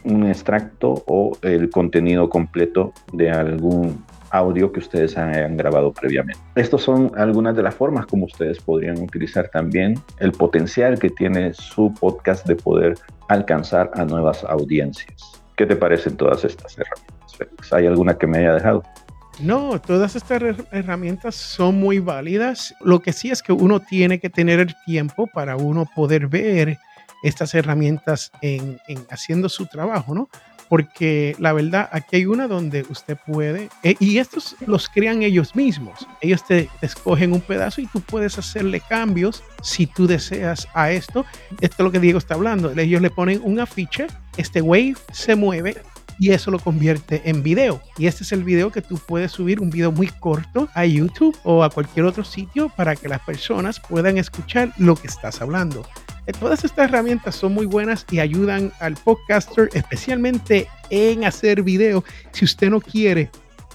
un 0.03 0.27
extracto 0.27 1.03
o 1.07 1.31
el 1.41 1.71
contenido 1.71 2.29
completo 2.29 2.93
de 3.13 3.31
algún 3.31 4.05
audio 4.31 4.71
que 4.71 4.79
ustedes 4.79 5.17
hayan 5.17 5.57
grabado 5.57 5.91
previamente. 5.93 6.41
Estas 6.55 6.81
son 6.81 7.11
algunas 7.17 7.55
de 7.55 7.63
las 7.63 7.75
formas 7.75 8.05
como 8.05 8.25
ustedes 8.25 8.59
podrían 8.59 9.01
utilizar 9.01 9.49
también 9.49 9.99
el 10.19 10.31
potencial 10.31 10.99
que 10.99 11.09
tiene 11.09 11.53
su 11.53 11.93
podcast 11.99 12.45
de 12.47 12.55
poder 12.55 12.95
alcanzar 13.27 13.91
a 13.93 14.05
nuevas 14.05 14.43
audiencias. 14.43 15.41
¿Qué 15.55 15.65
te 15.65 15.75
parecen 15.75 16.17
todas 16.17 16.45
estas 16.45 16.77
herramientas? 16.77 17.73
¿Hay 17.73 17.85
alguna 17.85 18.17
que 18.17 18.27
me 18.27 18.39
haya 18.39 18.53
dejado? 18.53 18.83
No, 19.39 19.79
todas 19.79 20.15
estas 20.15 20.41
herramientas 20.71 21.35
son 21.35 21.75
muy 21.75 21.99
válidas. 21.99 22.75
Lo 22.81 22.99
que 22.99 23.13
sí 23.13 23.29
es 23.29 23.41
que 23.41 23.53
uno 23.53 23.79
tiene 23.79 24.19
que 24.19 24.29
tener 24.29 24.59
el 24.59 24.75
tiempo 24.85 25.27
para 25.27 25.55
uno 25.55 25.85
poder 25.95 26.27
ver 26.27 26.77
estas 27.23 27.53
herramientas 27.55 28.31
en, 28.41 28.79
haciendo 29.09 29.47
su 29.49 29.65
trabajo, 29.67 30.13
¿no? 30.13 30.29
Porque 30.69 31.35
la 31.39 31.51
verdad, 31.51 31.89
aquí 31.91 32.17
hay 32.17 32.25
una 32.25 32.47
donde 32.47 32.85
usted 32.89 33.17
puede, 33.17 33.69
eh, 33.83 33.95
y 33.99 34.19
estos 34.19 34.55
los 34.65 34.87
crean 34.87 35.23
ellos 35.23 35.55
mismos. 35.55 36.07
Ellos 36.21 36.45
te, 36.45 36.69
escogen 36.81 37.33
un 37.33 37.41
pedazo 37.41 37.81
y 37.81 37.87
tú 37.87 38.01
puedes 38.01 38.37
hacerle 38.37 38.79
cambios 38.79 39.43
si 39.61 39.87
tú 39.87 40.07
deseas 40.07 40.67
a 40.73 40.91
esto. 40.91 41.25
Esto 41.59 41.75
es 41.79 41.83
lo 41.83 41.91
que 41.91 41.99
Diego 41.99 42.19
está 42.19 42.35
hablando. 42.35 42.71
Ellos 42.71 43.01
le 43.01 43.09
ponen 43.09 43.41
un 43.43 43.59
afiche, 43.59 44.07
este 44.37 44.61
wave 44.61 44.95
se 45.11 45.35
mueve 45.35 45.75
y 46.19 46.31
eso 46.31 46.51
lo 46.51 46.59
convierte 46.59 47.21
en 47.25 47.41
video. 47.41 47.81
Y 47.97 48.07
este 48.07 48.23
es 48.23 48.31
el 48.31 48.43
video 48.43 48.71
que 48.71 48.81
tú 48.81 48.97
puedes 48.97 49.31
subir, 49.31 49.61
un 49.61 49.69
video 49.69 49.91
muy 49.91 50.07
corto 50.07 50.69
a 50.75 50.85
YouTube 50.85 51.35
o 51.43 51.63
a 51.63 51.69
cualquier 51.69 52.05
otro 52.05 52.23
sitio 52.23 52.69
para 52.69 52.95
que 52.95 53.07
las 53.07 53.21
personas 53.21 53.79
puedan 53.79 54.17
escuchar 54.17 54.73
lo 54.77 54.95
que 54.95 55.07
estás 55.07 55.41
hablando. 55.41 55.85
Eh, 56.29 56.33
todas 56.39 56.63
estas 56.63 56.89
herramientas 56.89 57.35
son 57.35 57.55
muy 57.55 57.65
buenas 57.65 58.05
y 58.11 58.19
ayudan 58.19 58.71
al 58.79 58.95
podcaster, 58.97 59.67
especialmente 59.73 60.67
en 60.91 61.25
hacer 61.25 61.63
video. 61.63 62.03
Si 62.33 62.45
usted 62.45 62.69
no 62.69 62.79
quiere 62.79 63.31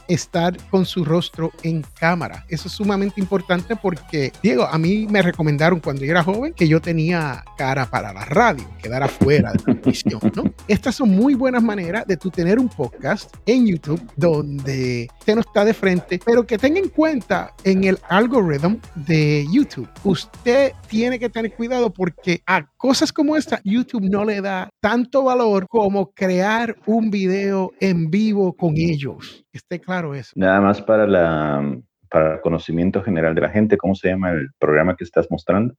estar 0.08 0.56
con 0.70 0.84
su 0.84 1.04
rostro 1.04 1.50
en 1.62 1.84
cámara. 1.98 2.44
Eso 2.48 2.68
es 2.68 2.74
sumamente 2.74 3.20
importante 3.20 3.76
porque, 3.76 4.32
Diego, 4.42 4.64
a 4.64 4.78
mí 4.78 5.06
me 5.08 5.22
recomendaron 5.22 5.80
cuando 5.80 6.04
yo 6.04 6.10
era 6.10 6.22
joven 6.22 6.52
que 6.54 6.68
yo 6.68 6.80
tenía 6.80 7.44
cara 7.56 7.86
para 7.86 8.12
la 8.12 8.24
radio, 8.24 8.64
quedar 8.82 9.02
afuera 9.02 9.52
de 9.52 9.74
la 9.74 10.30
¿no? 10.34 10.54
Estas 10.68 10.96
son 10.96 11.10
muy 11.10 11.34
buenas 11.34 11.62
maneras 11.62 12.06
de 12.06 12.16
tú 12.16 12.30
tener 12.30 12.58
un 12.58 12.68
podcast 12.68 13.34
en 13.46 13.66
YouTube 13.66 14.00
donde 14.16 15.08
usted 15.18 15.34
no 15.34 15.40
está 15.40 15.64
de 15.64 15.74
frente, 15.74 16.20
pero 16.24 16.46
que 16.46 16.58
tenga 16.58 16.78
en 16.78 16.88
cuenta 16.88 17.54
en 17.64 17.84
el 17.84 17.98
algoritmo 18.08 18.78
de 18.94 19.46
YouTube. 19.50 19.88
Usted 20.04 20.72
tiene 20.88 21.18
que 21.18 21.28
tener 21.28 21.54
cuidado 21.54 21.92
porque 21.92 22.42
a 22.46 22.66
cosas 22.76 23.12
como 23.12 23.36
esta, 23.36 23.60
YouTube 23.64 24.08
no 24.08 24.24
le 24.24 24.40
da 24.40 24.68
tanto 24.80 25.24
valor 25.24 25.66
como 25.68 26.10
crear 26.12 26.76
un 26.86 27.10
video 27.10 27.72
en 27.80 28.10
vivo 28.10 28.54
con 28.54 28.74
ellos. 28.76 29.43
Esté 29.54 29.80
claro 29.80 30.16
eso. 30.16 30.32
Nada 30.34 30.60
más 30.60 30.82
para, 30.82 31.06
la, 31.06 31.80
para 32.10 32.34
el 32.34 32.40
conocimiento 32.40 33.02
general 33.04 33.36
de 33.36 33.40
la 33.40 33.50
gente, 33.50 33.76
¿cómo 33.76 33.94
se 33.94 34.08
llama 34.08 34.32
el 34.32 34.48
programa 34.58 34.96
que 34.96 35.04
estás 35.04 35.30
mostrando? 35.30 35.76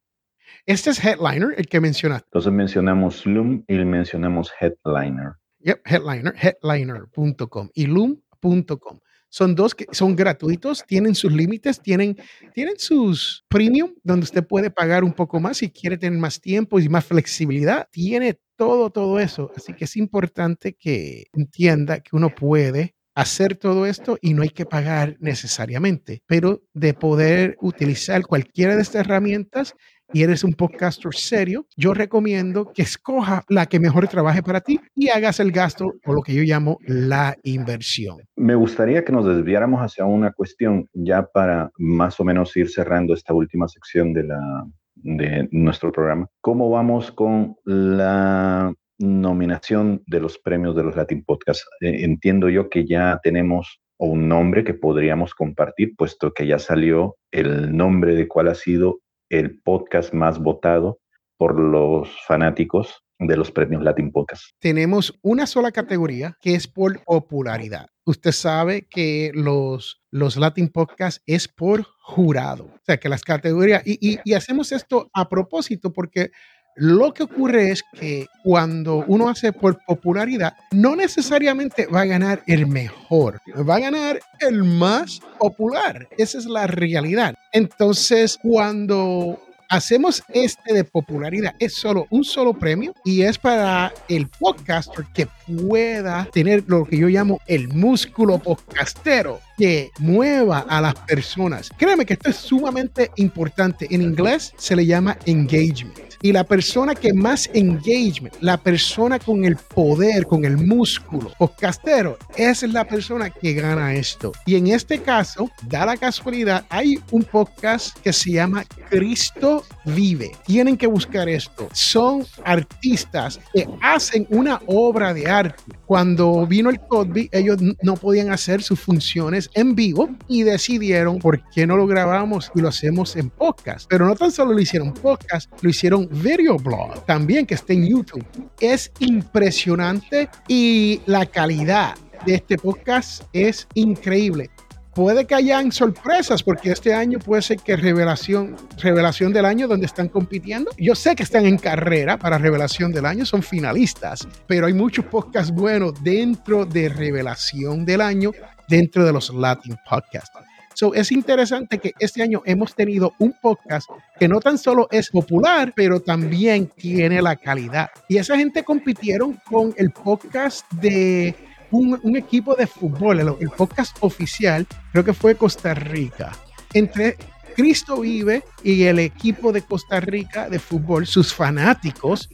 Este 0.65 0.91
es 0.91 1.03
Headliner, 1.03 1.53
el 1.57 1.67
que 1.67 1.81
mencionaste. 1.81 2.25
Entonces 2.27 2.53
mencionamos 2.53 3.25
Loom 3.25 3.65
y 3.67 3.75
mencionamos 3.75 4.49
Headliner. 4.61 5.33
Yep, 5.59 5.81
Headliner, 5.85 6.33
headliner.com 6.37 7.69
y 7.73 7.85
loom.com. 7.87 8.99
Son 9.27 9.53
dos 9.53 9.75
que 9.75 9.87
son 9.91 10.15
gratuitos, 10.15 10.85
tienen 10.87 11.13
sus 11.13 11.33
límites, 11.33 11.81
tienen, 11.81 12.15
tienen 12.53 12.75
sus 12.77 13.43
premium, 13.49 13.93
donde 14.01 14.23
usted 14.23 14.47
puede 14.47 14.69
pagar 14.69 15.03
un 15.03 15.11
poco 15.11 15.41
más 15.41 15.57
si 15.57 15.69
quiere 15.69 15.97
tener 15.97 16.17
más 16.17 16.39
tiempo 16.39 16.79
y 16.79 16.87
más 16.87 17.03
flexibilidad. 17.03 17.89
Tiene 17.91 18.39
todo, 18.55 18.89
todo 18.89 19.19
eso. 19.19 19.51
Así 19.53 19.73
que 19.73 19.83
es 19.83 19.97
importante 19.97 20.75
que 20.75 21.25
entienda 21.33 21.99
que 21.99 22.15
uno 22.15 22.29
puede 22.29 22.94
hacer 23.15 23.55
todo 23.55 23.85
esto 23.85 24.17
y 24.21 24.33
no 24.33 24.43
hay 24.43 24.49
que 24.49 24.65
pagar 24.65 25.15
necesariamente, 25.19 26.21
pero 26.27 26.61
de 26.73 26.93
poder 26.93 27.57
utilizar 27.61 28.23
cualquiera 28.23 28.75
de 28.75 28.81
estas 28.81 29.05
herramientas 29.05 29.75
y 30.13 30.21
eres 30.21 30.43
un 30.43 30.53
podcaster 30.53 31.13
serio, 31.13 31.65
yo 31.75 31.93
recomiendo 31.93 32.71
que 32.73 32.83
escoja 32.83 33.43
la 33.49 33.65
que 33.65 33.79
mejor 33.79 34.07
trabaje 34.07 34.43
para 34.43 34.61
ti 34.61 34.79
y 34.93 35.09
hagas 35.09 35.39
el 35.39 35.51
gasto 35.51 35.93
o 36.05 36.13
lo 36.13 36.21
que 36.21 36.33
yo 36.33 36.43
llamo 36.43 36.77
la 36.85 37.35
inversión. 37.43 38.17
Me 38.35 38.55
gustaría 38.55 39.03
que 39.03 39.11
nos 39.11 39.25
desviáramos 39.25 39.81
hacia 39.81 40.05
una 40.05 40.31
cuestión 40.31 40.87
ya 40.93 41.25
para 41.25 41.71
más 41.77 42.19
o 42.19 42.23
menos 42.23 42.55
ir 42.55 42.69
cerrando 42.69 43.13
esta 43.13 43.33
última 43.33 43.67
sección 43.67 44.13
de, 44.13 44.23
la, 44.23 44.67
de 44.95 45.47
nuestro 45.51 45.91
programa. 45.91 46.27
¿Cómo 46.39 46.69
vamos 46.69 47.11
con 47.11 47.55
la 47.63 48.73
nominación 48.97 50.03
de 50.07 50.19
los 50.19 50.37
premios 50.37 50.75
de 50.75 50.83
los 50.83 50.95
Latin 50.95 51.23
Podcasts? 51.23 51.65
Eh, 51.81 52.03
entiendo 52.03 52.49
yo 52.49 52.69
que 52.69 52.85
ya 52.85 53.19
tenemos 53.23 53.79
un 53.97 54.27
nombre 54.27 54.63
que 54.63 54.73
podríamos 54.73 55.33
compartir, 55.33 55.95
puesto 55.95 56.33
que 56.33 56.47
ya 56.47 56.59
salió 56.59 57.17
el 57.31 57.75
nombre 57.75 58.15
de 58.15 58.27
cuál 58.27 58.49
ha 58.49 58.55
sido 58.55 58.99
el 59.29 59.59
podcast 59.61 60.13
más 60.13 60.39
votado 60.39 60.99
por 61.37 61.59
los 61.59 62.09
fanáticos 62.27 63.05
de 63.19 63.37
los 63.37 63.51
premios 63.51 63.83
Latin 63.83 64.11
Podcast. 64.11 64.43
Tenemos 64.59 65.17
una 65.21 65.47
sola 65.47 65.71
categoría 65.71 66.37
que 66.41 66.55
es 66.55 66.67
por 66.67 67.01
popularidad. 67.03 67.87
Usted 68.05 68.31
sabe 68.31 68.87
que 68.89 69.31
los, 69.33 70.01
los 70.11 70.35
Latin 70.35 70.69
Podcast 70.69 71.21
es 71.25 71.47
por 71.47 71.85
jurado. 72.01 72.65
O 72.65 72.79
sea, 72.83 72.97
que 72.97 73.09
las 73.09 73.23
categorías, 73.23 73.83
y, 73.85 74.19
y 74.23 74.33
hacemos 74.33 74.71
esto 74.71 75.09
a 75.13 75.29
propósito 75.29 75.91
porque 75.93 76.31
lo 76.75 77.13
que 77.13 77.23
ocurre 77.23 77.71
es 77.71 77.83
que 77.83 78.27
cuando 78.43 79.03
uno 79.07 79.29
hace 79.29 79.53
por 79.53 79.79
popularidad, 79.85 80.53
no 80.71 80.95
necesariamente 80.95 81.87
va 81.87 82.01
a 82.01 82.05
ganar 82.05 82.43
el 82.47 82.67
mejor, 82.67 83.41
va 83.67 83.75
a 83.75 83.79
ganar 83.79 84.19
el 84.39 84.63
más 84.63 85.19
popular. 85.39 86.07
Esa 86.17 86.37
es 86.37 86.45
la 86.45 86.67
realidad. 86.67 87.35
Entonces, 87.53 88.37
cuando 88.41 89.39
hacemos 89.75 90.23
este 90.29 90.73
de 90.73 90.83
popularidad, 90.83 91.53
es 91.59 91.75
solo 91.75 92.07
un 92.09 92.23
solo 92.23 92.53
premio 92.53 92.93
y 93.03 93.21
es 93.23 93.37
para 93.37 93.93
el 94.07 94.27
podcaster 94.27 95.05
que 95.13 95.27
pueda 95.45 96.27
tener 96.31 96.63
lo 96.67 96.85
que 96.85 96.97
yo 96.97 97.07
llamo 97.07 97.39
el 97.47 97.67
músculo 97.67 98.39
podcastero 98.39 99.39
que 99.57 99.91
mueva 99.99 100.59
a 100.59 100.81
las 100.81 100.95
personas. 100.95 101.69
Créeme 101.77 102.05
que 102.05 102.13
esto 102.13 102.29
es 102.29 102.35
sumamente 102.35 103.11
importante. 103.17 103.87
En 103.89 104.01
inglés 104.01 104.53
se 104.57 104.75
le 104.75 104.85
llama 104.85 105.17
engagement. 105.25 106.05
Y 106.21 106.31
la 106.31 106.43
persona 106.43 106.95
que 106.95 107.13
más 107.13 107.49
engagement, 107.53 108.33
la 108.41 108.57
persona 108.57 109.19
con 109.19 109.45
el 109.45 109.57
poder, 109.57 110.25
con 110.25 110.43
el 110.45 110.57
músculo 110.57 111.31
podcastero, 111.37 112.17
esa 112.35 112.65
es 112.65 112.73
la 112.73 112.87
persona 112.87 113.29
que 113.29 113.53
gana 113.53 113.93
esto. 113.93 114.31
Y 114.45 114.55
en 114.55 114.67
este 114.67 115.01
caso, 115.01 115.51
da 115.67 115.85
la 115.85 115.97
casualidad, 115.97 116.65
hay 116.69 116.99
un 117.11 117.23
podcast 117.23 117.99
que 117.99 118.11
se 118.11 118.31
llama 118.31 118.65
Cristo 118.89 119.64
Vive. 119.85 120.31
Tienen 120.45 120.77
que 120.77 120.87
buscar 120.87 121.29
esto. 121.29 121.67
Son 121.73 122.25
artistas 122.43 123.39
que 123.53 123.67
hacen 123.81 124.25
una 124.29 124.59
obra 124.65 125.13
de 125.13 125.27
arte. 125.27 125.63
Cuando 125.85 126.47
vino 126.47 126.69
el 126.69 126.79
COVID, 126.79 127.29
ellos 127.31 127.57
no 127.81 127.95
podían 127.95 128.31
hacer 128.31 128.63
sus 128.63 128.79
funciones 128.79 129.49
en 129.53 129.75
vivo 129.75 130.09
y 130.27 130.43
decidieron 130.43 131.19
por 131.19 131.41
qué 131.51 131.67
no 131.67 131.77
lo 131.77 131.85
grabamos 131.85 132.51
y 132.55 132.61
lo 132.61 132.69
hacemos 132.69 133.15
en 133.15 133.29
podcast. 133.29 133.85
Pero 133.89 134.07
no 134.07 134.15
tan 134.15 134.31
solo 134.31 134.53
lo 134.53 134.59
hicieron 134.59 134.93
podcast, 134.93 135.51
lo 135.61 135.69
hicieron 135.69 136.09
video 136.11 136.57
blog 136.57 137.05
también 137.05 137.45
que 137.45 137.55
está 137.55 137.73
en 137.73 137.87
YouTube. 137.87 138.25
Es 138.59 138.91
impresionante 138.99 140.29
y 140.47 141.01
la 141.05 141.25
calidad 141.25 141.95
de 142.25 142.35
este 142.35 142.57
podcast 142.57 143.23
es 143.33 143.67
increíble. 143.75 144.49
Puede 144.95 145.27
que 145.27 145.35
hayan 145.35 145.71
sorpresas, 145.71 146.41
porque 146.41 146.71
este 146.71 146.93
año 146.93 147.19
puede 147.19 147.41
ser 147.41 147.59
que 147.59 147.75
revelación, 147.75 148.55
revelación 148.81 149.33
del 149.33 149.45
año 149.45 149.67
donde 149.67 149.85
están 149.85 150.07
compitiendo. 150.07 150.71
Yo 150.77 150.95
sé 150.95 151.15
que 151.15 151.23
están 151.23 151.45
en 151.45 151.57
carrera 151.57 152.17
para 152.17 152.37
revelación 152.37 152.91
del 152.91 153.05
año, 153.05 153.25
son 153.25 153.43
finalistas, 153.43 154.25
pero 154.47 154.65
hay 154.65 154.73
muchos 154.73 155.05
podcasts 155.05 155.51
buenos 155.51 156.01
dentro 156.01 156.65
de 156.65 156.89
revelación 156.89 157.85
del 157.85 158.01
año, 158.01 158.31
dentro 158.69 159.05
de 159.05 159.11
los 159.11 159.31
Latin 159.31 159.75
Podcasts. 159.87 160.31
So, 160.75 160.93
es 160.93 161.11
interesante 161.11 161.77
que 161.77 161.93
este 161.99 162.21
año 162.21 162.41
hemos 162.45 162.75
tenido 162.75 163.13
un 163.19 163.33
podcast 163.41 163.89
que 164.19 164.27
no 164.27 164.41
tan 164.41 164.57
solo 164.57 164.89
es 164.91 165.09
popular, 165.09 165.71
pero 165.73 166.01
también 166.01 166.69
tiene 166.75 167.21
la 167.21 167.37
calidad. 167.37 167.89
Y 168.09 168.17
esa 168.17 168.37
gente 168.37 168.63
compitieron 168.63 169.39
con 169.49 169.73
el 169.77 169.91
podcast 169.91 170.69
de 170.73 171.33
un, 171.71 172.15
equipo 172.15 172.55
de 172.55 172.67
fútbol, 172.67 173.19
el, 173.19 173.49
podcast 173.51 173.97
oficial, 174.01 174.65
creo 174.91 175.03
que 175.03 175.13
fue 175.13 175.35
Costa 175.35 175.73
Rica. 175.73 176.31
Entre 176.73 177.17
Cristo 177.55 178.01
Vive 178.01 178.43
y 178.63 178.83
el 178.83 178.99
equipo 178.99 179.51
de 179.51 179.61
Costa 179.61 179.99
Rica 179.99 180.49
de 180.49 180.59
fútbol, 180.59 181.07
sus 181.07 181.33
fanáticos 181.33 182.29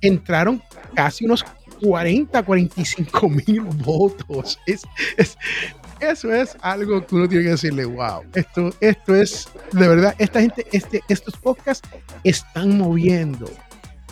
entraron 0.00 0.62
casi 0.94 1.24
unos 1.24 1.44
40, 1.82 2.42
45 2.42 3.28
mil 3.28 3.60
votos. 3.60 4.58
Es, 4.66 4.82
eso 6.00 6.32
es 6.32 6.56
algo 6.60 7.04
que 7.06 7.14
uno 7.14 7.28
tiene 7.28 7.44
que 7.44 7.50
decirle, 7.50 7.84
wow, 7.84 8.22
esto, 8.34 8.72
esto 8.80 9.14
es, 9.14 9.48
de 9.72 9.88
verdad, 9.88 10.14
esta 10.18 10.40
gente, 10.40 10.66
este, 10.72 11.02
estos 11.08 11.36
podcasts 11.36 11.88
están 12.24 12.78
moviendo, 12.78 13.50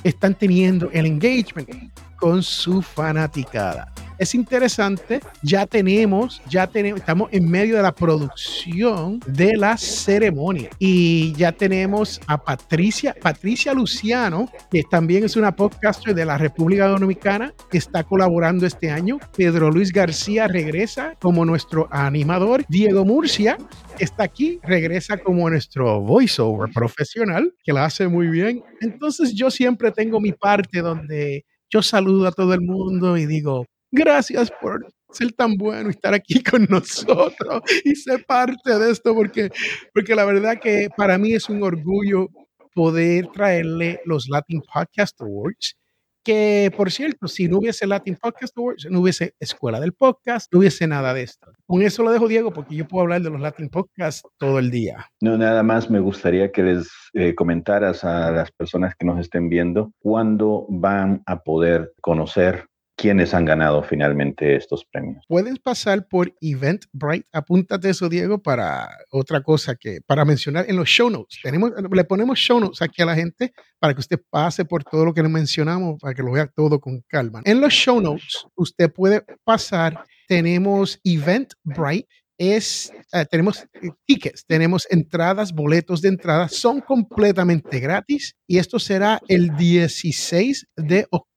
están 0.02 0.34
teniendo 0.34 0.90
el 0.92 1.06
engagement 1.06 1.92
con 2.16 2.42
su 2.42 2.80
fanaticada 2.80 3.92
es 4.18 4.34
interesante. 4.34 5.20
Ya 5.42 5.66
tenemos, 5.66 6.42
ya 6.48 6.66
tenemos, 6.66 7.00
estamos 7.00 7.28
en 7.32 7.48
medio 7.50 7.76
de 7.76 7.82
la 7.82 7.94
producción 7.94 9.20
de 9.26 9.56
la 9.56 9.76
ceremonia 9.76 10.70
y 10.78 11.32
ya 11.34 11.52
tenemos 11.52 12.20
a 12.26 12.42
Patricia, 12.42 13.14
Patricia 13.20 13.74
Luciano, 13.74 14.50
que 14.70 14.82
también 14.90 15.24
es 15.24 15.36
una 15.36 15.54
podcaster 15.54 16.14
de 16.14 16.24
la 16.24 16.38
República 16.38 16.86
Dominicana 16.86 17.52
que 17.70 17.78
está 17.78 18.04
colaborando 18.04 18.66
este 18.66 18.90
año. 18.90 19.18
Pedro 19.36 19.70
Luis 19.70 19.92
García 19.92 20.48
regresa 20.48 21.14
como 21.20 21.44
nuestro 21.44 21.88
animador. 21.90 22.64
Diego 22.68 23.04
Murcia 23.04 23.56
está 23.98 24.24
aquí, 24.24 24.60
regresa 24.62 25.18
como 25.18 25.48
nuestro 25.50 26.00
voiceover 26.00 26.70
profesional, 26.72 27.54
que 27.62 27.72
la 27.72 27.84
hace 27.84 28.08
muy 28.08 28.28
bien. 28.28 28.62
Entonces 28.80 29.34
yo 29.34 29.50
siempre 29.50 29.92
tengo 29.92 30.20
mi 30.20 30.32
parte 30.32 30.80
donde 30.80 31.44
yo 31.70 31.82
saludo 31.82 32.28
a 32.28 32.32
todo 32.32 32.54
el 32.54 32.60
mundo 32.60 33.16
y 33.16 33.26
digo, 33.26 33.66
Gracias 33.90 34.50
por 34.60 34.86
ser 35.10 35.32
tan 35.32 35.56
bueno 35.56 35.88
y 35.88 35.92
estar 35.92 36.14
aquí 36.14 36.42
con 36.50 36.66
nosotros 36.68 37.62
y 37.84 37.94
ser 37.94 38.24
parte 38.24 38.78
de 38.78 38.90
esto, 38.90 39.14
porque, 39.14 39.50
porque 39.94 40.14
la 40.14 40.24
verdad 40.24 40.58
que 40.60 40.88
para 40.96 41.18
mí 41.18 41.32
es 41.32 41.48
un 41.48 41.62
orgullo 41.62 42.28
poder 42.74 43.28
traerle 43.28 44.00
los 44.04 44.28
Latin 44.28 44.62
Podcast 44.72 45.20
Awards. 45.20 45.76
Que 46.22 46.72
por 46.76 46.90
cierto, 46.90 47.28
si 47.28 47.46
no 47.46 47.58
hubiese 47.58 47.86
Latin 47.86 48.16
Podcast 48.20 48.58
Awards, 48.58 48.88
no 48.90 49.00
hubiese 49.00 49.34
Escuela 49.38 49.78
del 49.78 49.92
Podcast, 49.92 50.52
no 50.52 50.58
hubiese 50.58 50.84
nada 50.88 51.14
de 51.14 51.22
esto. 51.22 51.52
Con 51.66 51.82
eso 51.82 52.02
lo 52.02 52.10
dejo, 52.10 52.26
Diego, 52.26 52.52
porque 52.52 52.74
yo 52.74 52.86
puedo 52.88 53.02
hablar 53.02 53.22
de 53.22 53.30
los 53.30 53.40
Latin 53.40 53.68
Podcasts 53.68 54.22
todo 54.36 54.58
el 54.58 54.72
día. 54.72 55.06
No, 55.20 55.38
nada 55.38 55.62
más 55.62 55.88
me 55.88 56.00
gustaría 56.00 56.50
que 56.50 56.64
les 56.64 56.90
eh, 57.14 57.36
comentaras 57.36 58.02
a 58.02 58.32
las 58.32 58.50
personas 58.50 58.96
que 58.98 59.06
nos 59.06 59.20
estén 59.20 59.48
viendo 59.48 59.92
cuándo 60.00 60.66
van 60.68 61.22
a 61.26 61.44
poder 61.44 61.92
conocer 62.02 62.66
quiénes 62.96 63.34
han 63.34 63.44
ganado 63.44 63.82
finalmente 63.82 64.56
estos 64.56 64.84
premios. 64.84 65.24
Puedes 65.28 65.58
pasar 65.58 66.08
por 66.08 66.34
Eventbrite. 66.40 67.28
Apúntate 67.32 67.90
eso, 67.90 68.08
Diego, 68.08 68.42
para 68.42 68.88
otra 69.10 69.42
cosa 69.42 69.76
que 69.76 70.00
para 70.04 70.24
mencionar 70.24 70.64
en 70.68 70.76
los 70.76 70.88
show 70.88 71.10
notes. 71.10 71.38
Tenemos, 71.42 71.72
le 71.90 72.04
ponemos 72.04 72.38
show 72.38 72.58
notes 72.58 72.82
aquí 72.82 73.02
a 73.02 73.06
la 73.06 73.14
gente 73.14 73.52
para 73.78 73.94
que 73.94 74.00
usted 74.00 74.20
pase 74.30 74.64
por 74.64 74.82
todo 74.82 75.04
lo 75.04 75.14
que 75.14 75.22
le 75.22 75.28
mencionamos, 75.28 76.00
para 76.00 76.14
que 76.14 76.22
lo 76.22 76.32
vea 76.32 76.46
todo 76.46 76.80
con 76.80 77.02
calma. 77.06 77.42
En 77.44 77.60
los 77.60 77.72
show 77.72 78.00
notes, 78.00 78.46
usted 78.54 78.90
puede 78.90 79.24
pasar. 79.44 80.04
Tenemos 80.26 80.98
Eventbrite 81.04 82.08
es, 82.38 82.92
eh, 83.12 83.24
tenemos 83.30 83.66
eh, 83.82 83.90
tickets, 84.04 84.44
tenemos 84.46 84.86
entradas, 84.90 85.52
boletos 85.52 86.02
de 86.02 86.08
entrada, 86.08 86.48
son 86.48 86.80
completamente 86.80 87.80
gratis 87.80 88.36
y 88.46 88.58
esto 88.58 88.78
será 88.78 89.20
el 89.28 89.56
16 89.56 90.68
de 90.76 91.06
octubre, 91.10 91.35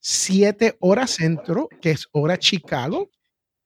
7 0.00 0.76
horas 0.80 1.10
centro, 1.10 1.68
que 1.80 1.92
es 1.92 2.06
hora 2.12 2.38
Chicago, 2.38 3.10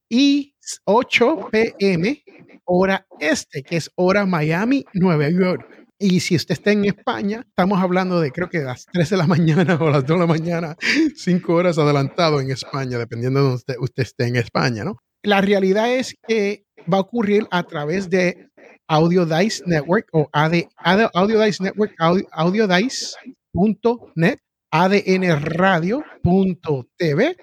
y 0.08 0.54
8 0.84 1.48
pm, 1.50 2.22
hora 2.64 3.06
este, 3.18 3.62
que 3.62 3.76
es 3.76 3.90
hora 3.96 4.26
Miami, 4.26 4.84
Nueva 4.94 5.28
York. 5.28 5.66
Y 5.98 6.20
si 6.20 6.36
usted 6.36 6.52
está 6.52 6.72
en 6.72 6.84
España, 6.84 7.44
estamos 7.48 7.80
hablando 7.80 8.20
de 8.20 8.30
creo 8.30 8.50
que 8.50 8.58
las 8.58 8.84
3 8.92 9.10
de 9.10 9.16
la 9.16 9.26
mañana 9.26 9.78
o 9.80 9.90
las 9.90 10.04
2 10.04 10.08
de 10.08 10.18
la 10.18 10.26
mañana, 10.26 10.76
5 11.16 11.52
horas 11.52 11.78
adelantado 11.78 12.40
en 12.40 12.50
España, 12.50 12.98
dependiendo 12.98 13.40
de 13.40 13.44
donde 13.46 13.78
usted, 13.78 14.02
esté 14.02 14.26
en 14.26 14.36
España, 14.36 14.84
¿no? 14.84 14.98
La 15.22 15.40
realidad 15.40 15.90
es 15.92 16.14
que 16.26 16.64
va 16.92 16.98
a 16.98 17.00
ocurrir 17.00 17.46
a 17.50 17.62
través 17.64 18.08
de 18.10 18.48
Audio 18.88 19.26
Dice 19.26 19.64
Network 19.66 20.06
o 20.12 20.28
AD, 20.32 20.68
Audio 21.14 21.40
Dice 21.40 21.64
Network, 21.64 21.94
Audio, 21.98 22.68
Dice.net, 22.68 24.38
adnradio.tv 24.70 27.36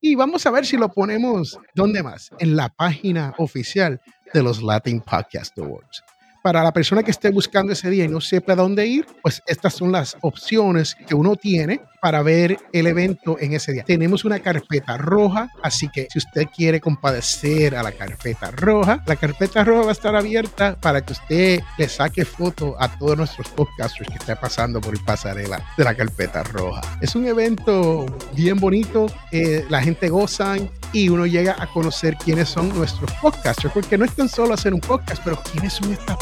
y 0.00 0.14
vamos 0.14 0.46
a 0.46 0.50
ver 0.50 0.66
si 0.66 0.76
lo 0.76 0.92
ponemos, 0.92 1.58
¿dónde 1.74 2.02
más? 2.02 2.30
En 2.38 2.56
la 2.56 2.68
página 2.68 3.34
oficial 3.38 4.00
de 4.32 4.42
los 4.42 4.62
Latin 4.62 5.00
Podcast 5.00 5.58
Awards 5.58 6.04
para 6.46 6.62
la 6.62 6.72
persona 6.72 7.02
que 7.02 7.10
esté 7.10 7.30
buscando 7.30 7.72
ese 7.72 7.90
día 7.90 8.04
y 8.04 8.08
no 8.08 8.20
sepa 8.20 8.54
dónde 8.54 8.86
ir, 8.86 9.04
pues 9.20 9.42
estas 9.48 9.74
son 9.74 9.90
las 9.90 10.16
opciones 10.20 10.94
que 10.94 11.12
uno 11.12 11.34
tiene 11.34 11.80
para 12.06 12.22
ver 12.22 12.56
el 12.72 12.86
evento 12.86 13.36
en 13.40 13.52
ese 13.54 13.72
día. 13.72 13.82
Tenemos 13.82 14.24
una 14.24 14.38
carpeta 14.38 14.96
roja, 14.96 15.50
así 15.60 15.88
que 15.88 16.06
si 16.08 16.20
usted 16.20 16.44
quiere 16.54 16.80
compadecer 16.80 17.74
a 17.74 17.82
la 17.82 17.90
carpeta 17.90 18.52
roja, 18.52 19.02
la 19.06 19.16
carpeta 19.16 19.64
roja 19.64 19.82
va 19.82 19.88
a 19.88 19.92
estar 19.92 20.14
abierta 20.14 20.76
para 20.80 21.04
que 21.04 21.14
usted 21.14 21.60
le 21.76 21.88
saque 21.88 22.24
foto 22.24 22.76
a 22.78 22.96
todos 22.96 23.16
nuestros 23.16 23.48
podcasters 23.48 24.08
que 24.08 24.18
estén 24.18 24.36
pasando 24.40 24.80
por 24.80 24.94
el 24.94 25.02
pasarela 25.02 25.60
de 25.76 25.82
la 25.82 25.96
carpeta 25.96 26.44
roja. 26.44 26.80
Es 27.00 27.16
un 27.16 27.26
evento 27.26 28.06
bien 28.34 28.60
bonito, 28.60 29.06
eh, 29.32 29.64
la 29.68 29.82
gente 29.82 30.08
goza 30.08 30.54
y 30.92 31.08
uno 31.08 31.26
llega 31.26 31.56
a 31.58 31.66
conocer 31.66 32.16
quiénes 32.24 32.48
son 32.48 32.68
nuestros 32.68 33.10
podcasters, 33.14 33.74
porque 33.74 33.98
no 33.98 34.04
es 34.04 34.14
tan 34.14 34.28
solo 34.28 34.54
hacer 34.54 34.72
un 34.72 34.80
podcast, 34.80 35.20
pero 35.24 35.42
quiénes 35.42 35.72
son 35.72 35.92
estas 35.92 36.16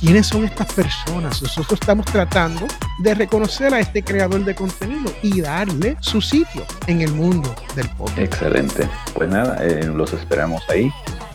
¿Quiénes 0.00 0.28
son 0.28 0.46
estas 0.46 0.72
personas? 0.72 1.42
Nosotros 1.42 1.78
estamos 1.78 2.06
tratando 2.06 2.66
de 3.00 3.14
reconocer 3.14 3.74
a 3.74 3.80
este 3.80 4.02
creador 4.02 4.42
de 4.46 4.54
contenido 4.54 5.12
y 5.22 5.42
darle 5.42 5.98
su 6.00 6.22
sitio 6.22 6.64
en 6.86 7.02
el 7.02 7.12
mundo 7.12 7.54
del 7.76 7.86
podcast. 7.90 8.18
Excelente. 8.18 8.88
Pues 9.12 9.28
nada, 9.28 9.58
eh, 9.60 9.84
los 9.84 10.14
esperamos 10.14 10.62
ahí 10.70 10.90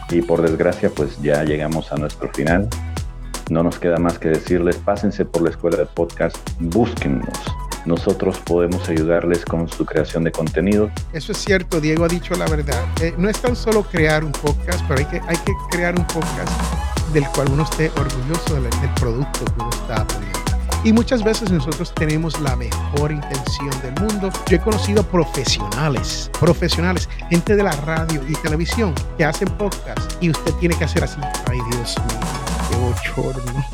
y 0.10 0.24
por 0.24 0.42
desgracia 0.42 0.90
pues 0.90 1.22
ya 1.22 1.44
llegamos 1.44 1.92
a 1.92 1.98
nuestro 1.98 2.28
final. 2.34 2.68
No 3.52 3.62
nos 3.62 3.78
queda 3.78 3.98
más 3.98 4.18
que 4.18 4.30
decirles, 4.30 4.78
pásense 4.78 5.26
por 5.26 5.44
la 5.44 5.52
escuela 5.52 5.78
de 5.78 5.86
podcast, 5.86 6.36
búsquennos. 6.58 7.38
Nosotros 7.86 8.40
podemos 8.40 8.90
ayudarles 8.90 9.46
con 9.46 9.70
su 9.70 9.86
creación 9.86 10.24
de 10.24 10.32
contenido. 10.32 10.90
Eso 11.14 11.34
es 11.34 11.38
cierto, 11.38 11.80
Diego 11.80 12.06
ha 12.06 12.08
dicho 12.08 12.34
la 12.34 12.48
verdad. 12.48 12.84
Eh, 13.00 13.14
no 13.16 13.30
es 13.30 13.40
tan 13.40 13.56
solo 13.56 13.84
crear 13.84 14.24
un 14.24 14.32
podcast, 14.32 14.84
pero 14.88 15.02
hay 15.02 15.06
que, 15.06 15.22
hay 15.28 15.38
que 15.38 15.54
crear 15.70 15.94
un 15.96 16.08
podcast 16.08 16.85
del 17.16 17.28
cual 17.30 17.50
uno 17.50 17.64
esté 17.64 17.90
orgulloso 17.98 18.56
del, 18.56 18.70
producto 19.00 19.46
que 19.46 19.62
uno 19.62 19.70
está 19.70 20.06
poniendo. 20.06 20.40
Y 20.84 20.92
muchas 20.92 21.24
veces 21.24 21.50
nosotros 21.50 21.94
tenemos 21.96 22.40
la 22.42 22.58
mejor 22.58 23.12
intención 23.12 23.72
del 23.82 23.94
mundo. 24.02 24.30
Yo 24.48 24.58
he 24.58 24.60
conocido 24.60 25.02
profesionales, 25.02 26.30
profesionales, 26.38 27.10
gente 27.30 27.56
de 27.56 27.64
la 27.64 27.72
radio 27.72 28.22
y 28.28 28.34
televisión 28.34 28.94
que 29.18 29.24
hacen 29.24 29.48
podcast 29.58 30.22
y 30.22 30.30
usted 30.30 30.52
tiene 30.56 30.78
que 30.78 30.84
hacer 30.84 31.06
así. 31.06 31.20
Ay, 31.50 31.60
Dios 31.72 31.96
mío, 31.98 32.20
qué 32.70 33.22
bochorno. 33.24 33.66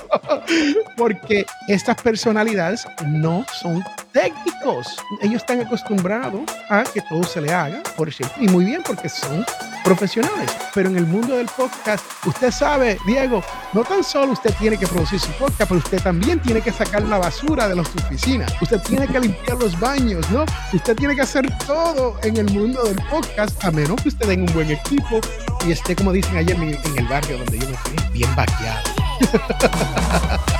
Porque 0.96 1.46
estas 1.68 2.00
personalidades 2.02 2.86
no 3.06 3.44
son 3.52 3.84
técnicos. 4.12 4.96
Ellos 5.20 5.42
están 5.42 5.60
acostumbrados 5.60 6.42
a 6.70 6.84
que 6.84 7.02
todo 7.02 7.22
se 7.24 7.40
le 7.40 7.52
haga, 7.52 7.82
por 7.96 8.08
ejemplo, 8.08 8.42
y 8.42 8.48
muy 8.48 8.64
bien 8.64 8.82
porque 8.82 9.08
son 9.08 9.44
profesionales. 9.84 10.50
Pero 10.74 10.88
en 10.88 10.96
el 10.96 11.06
mundo 11.06 11.36
del 11.36 11.46
podcast, 11.46 12.02
usted 12.26 12.50
sabe, 12.50 12.98
Diego, 13.06 13.42
no 13.74 13.84
tan 13.84 14.02
solo 14.02 14.32
usted 14.32 14.54
tiene 14.58 14.78
que 14.78 14.86
producir 14.86 15.20
su 15.20 15.30
podcast, 15.32 15.68
pero 15.68 15.78
usted 15.78 16.02
también 16.02 16.40
tiene 16.40 16.62
que 16.62 16.72
sacar 16.72 17.02
la 17.02 17.18
basura 17.18 17.68
de 17.68 17.76
las 17.76 17.88
oficinas. 17.94 18.50
Usted 18.62 18.80
tiene 18.80 19.06
que 19.06 19.20
limpiar 19.20 19.58
los 19.58 19.78
baños, 19.78 20.28
¿no? 20.30 20.46
Usted 20.72 20.96
tiene 20.96 21.14
que 21.14 21.22
hacer 21.22 21.46
todo 21.66 22.18
en 22.22 22.38
el 22.38 22.50
mundo 22.50 22.84
del 22.84 22.96
podcast, 23.10 23.62
a 23.64 23.70
menos 23.70 24.00
que 24.02 24.08
usted 24.08 24.26
tenga 24.26 24.44
un 24.44 24.54
buen 24.54 24.70
equipo 24.70 25.20
y 25.66 25.72
esté, 25.72 25.94
como 25.94 26.12
dicen 26.12 26.36
ayer 26.36 26.56
en 26.56 26.98
el 26.98 27.06
barrio 27.06 27.36
donde 27.38 27.58
yo 27.58 27.68
me 27.68 27.76
fui, 27.76 27.96
bien 28.12 28.34
vaqueado. 28.34 28.95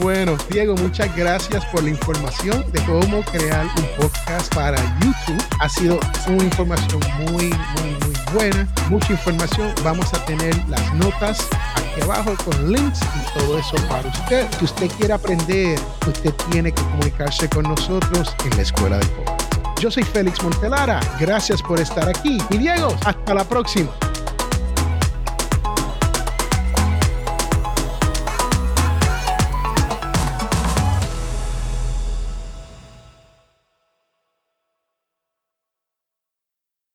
Bueno, 0.00 0.38
Diego, 0.50 0.74
muchas 0.76 1.14
gracias 1.14 1.62
por 1.66 1.82
la 1.82 1.90
información 1.90 2.64
de 2.72 2.82
cómo 2.84 3.22
crear 3.24 3.66
un 3.66 3.86
podcast 3.98 4.52
para 4.54 4.78
YouTube. 4.98 5.44
Ha 5.60 5.68
sido 5.68 6.00
una 6.26 6.44
información 6.44 7.02
muy, 7.18 7.50
muy, 7.50 7.90
muy 8.00 8.16
buena, 8.32 8.66
mucha 8.88 9.12
información. 9.12 9.74
Vamos 9.84 10.12
a 10.14 10.24
tener 10.24 10.56
las 10.68 10.94
notas 10.94 11.46
aquí 11.76 12.00
abajo 12.00 12.34
con 12.46 12.72
links 12.72 13.00
y 13.02 13.38
todo 13.38 13.58
eso 13.58 13.76
para 13.88 14.08
usted. 14.08 14.48
Si 14.58 14.64
usted 14.64 14.90
quiere 14.96 15.12
aprender, 15.12 15.78
usted 16.06 16.32
tiene 16.50 16.72
que 16.72 16.82
comunicarse 16.82 17.46
con 17.50 17.64
nosotros 17.64 18.34
en 18.46 18.56
la 18.56 18.62
Escuela 18.62 18.96
de 18.96 19.06
Podcast. 19.06 19.52
Yo 19.80 19.90
soy 19.90 20.04
Félix 20.04 20.42
Montelara. 20.42 21.00
Gracias 21.20 21.60
por 21.60 21.78
estar 21.78 22.08
aquí. 22.08 22.38
Y 22.48 22.56
Diego, 22.56 22.96
hasta 23.04 23.34
la 23.34 23.44
próxima. 23.44 23.90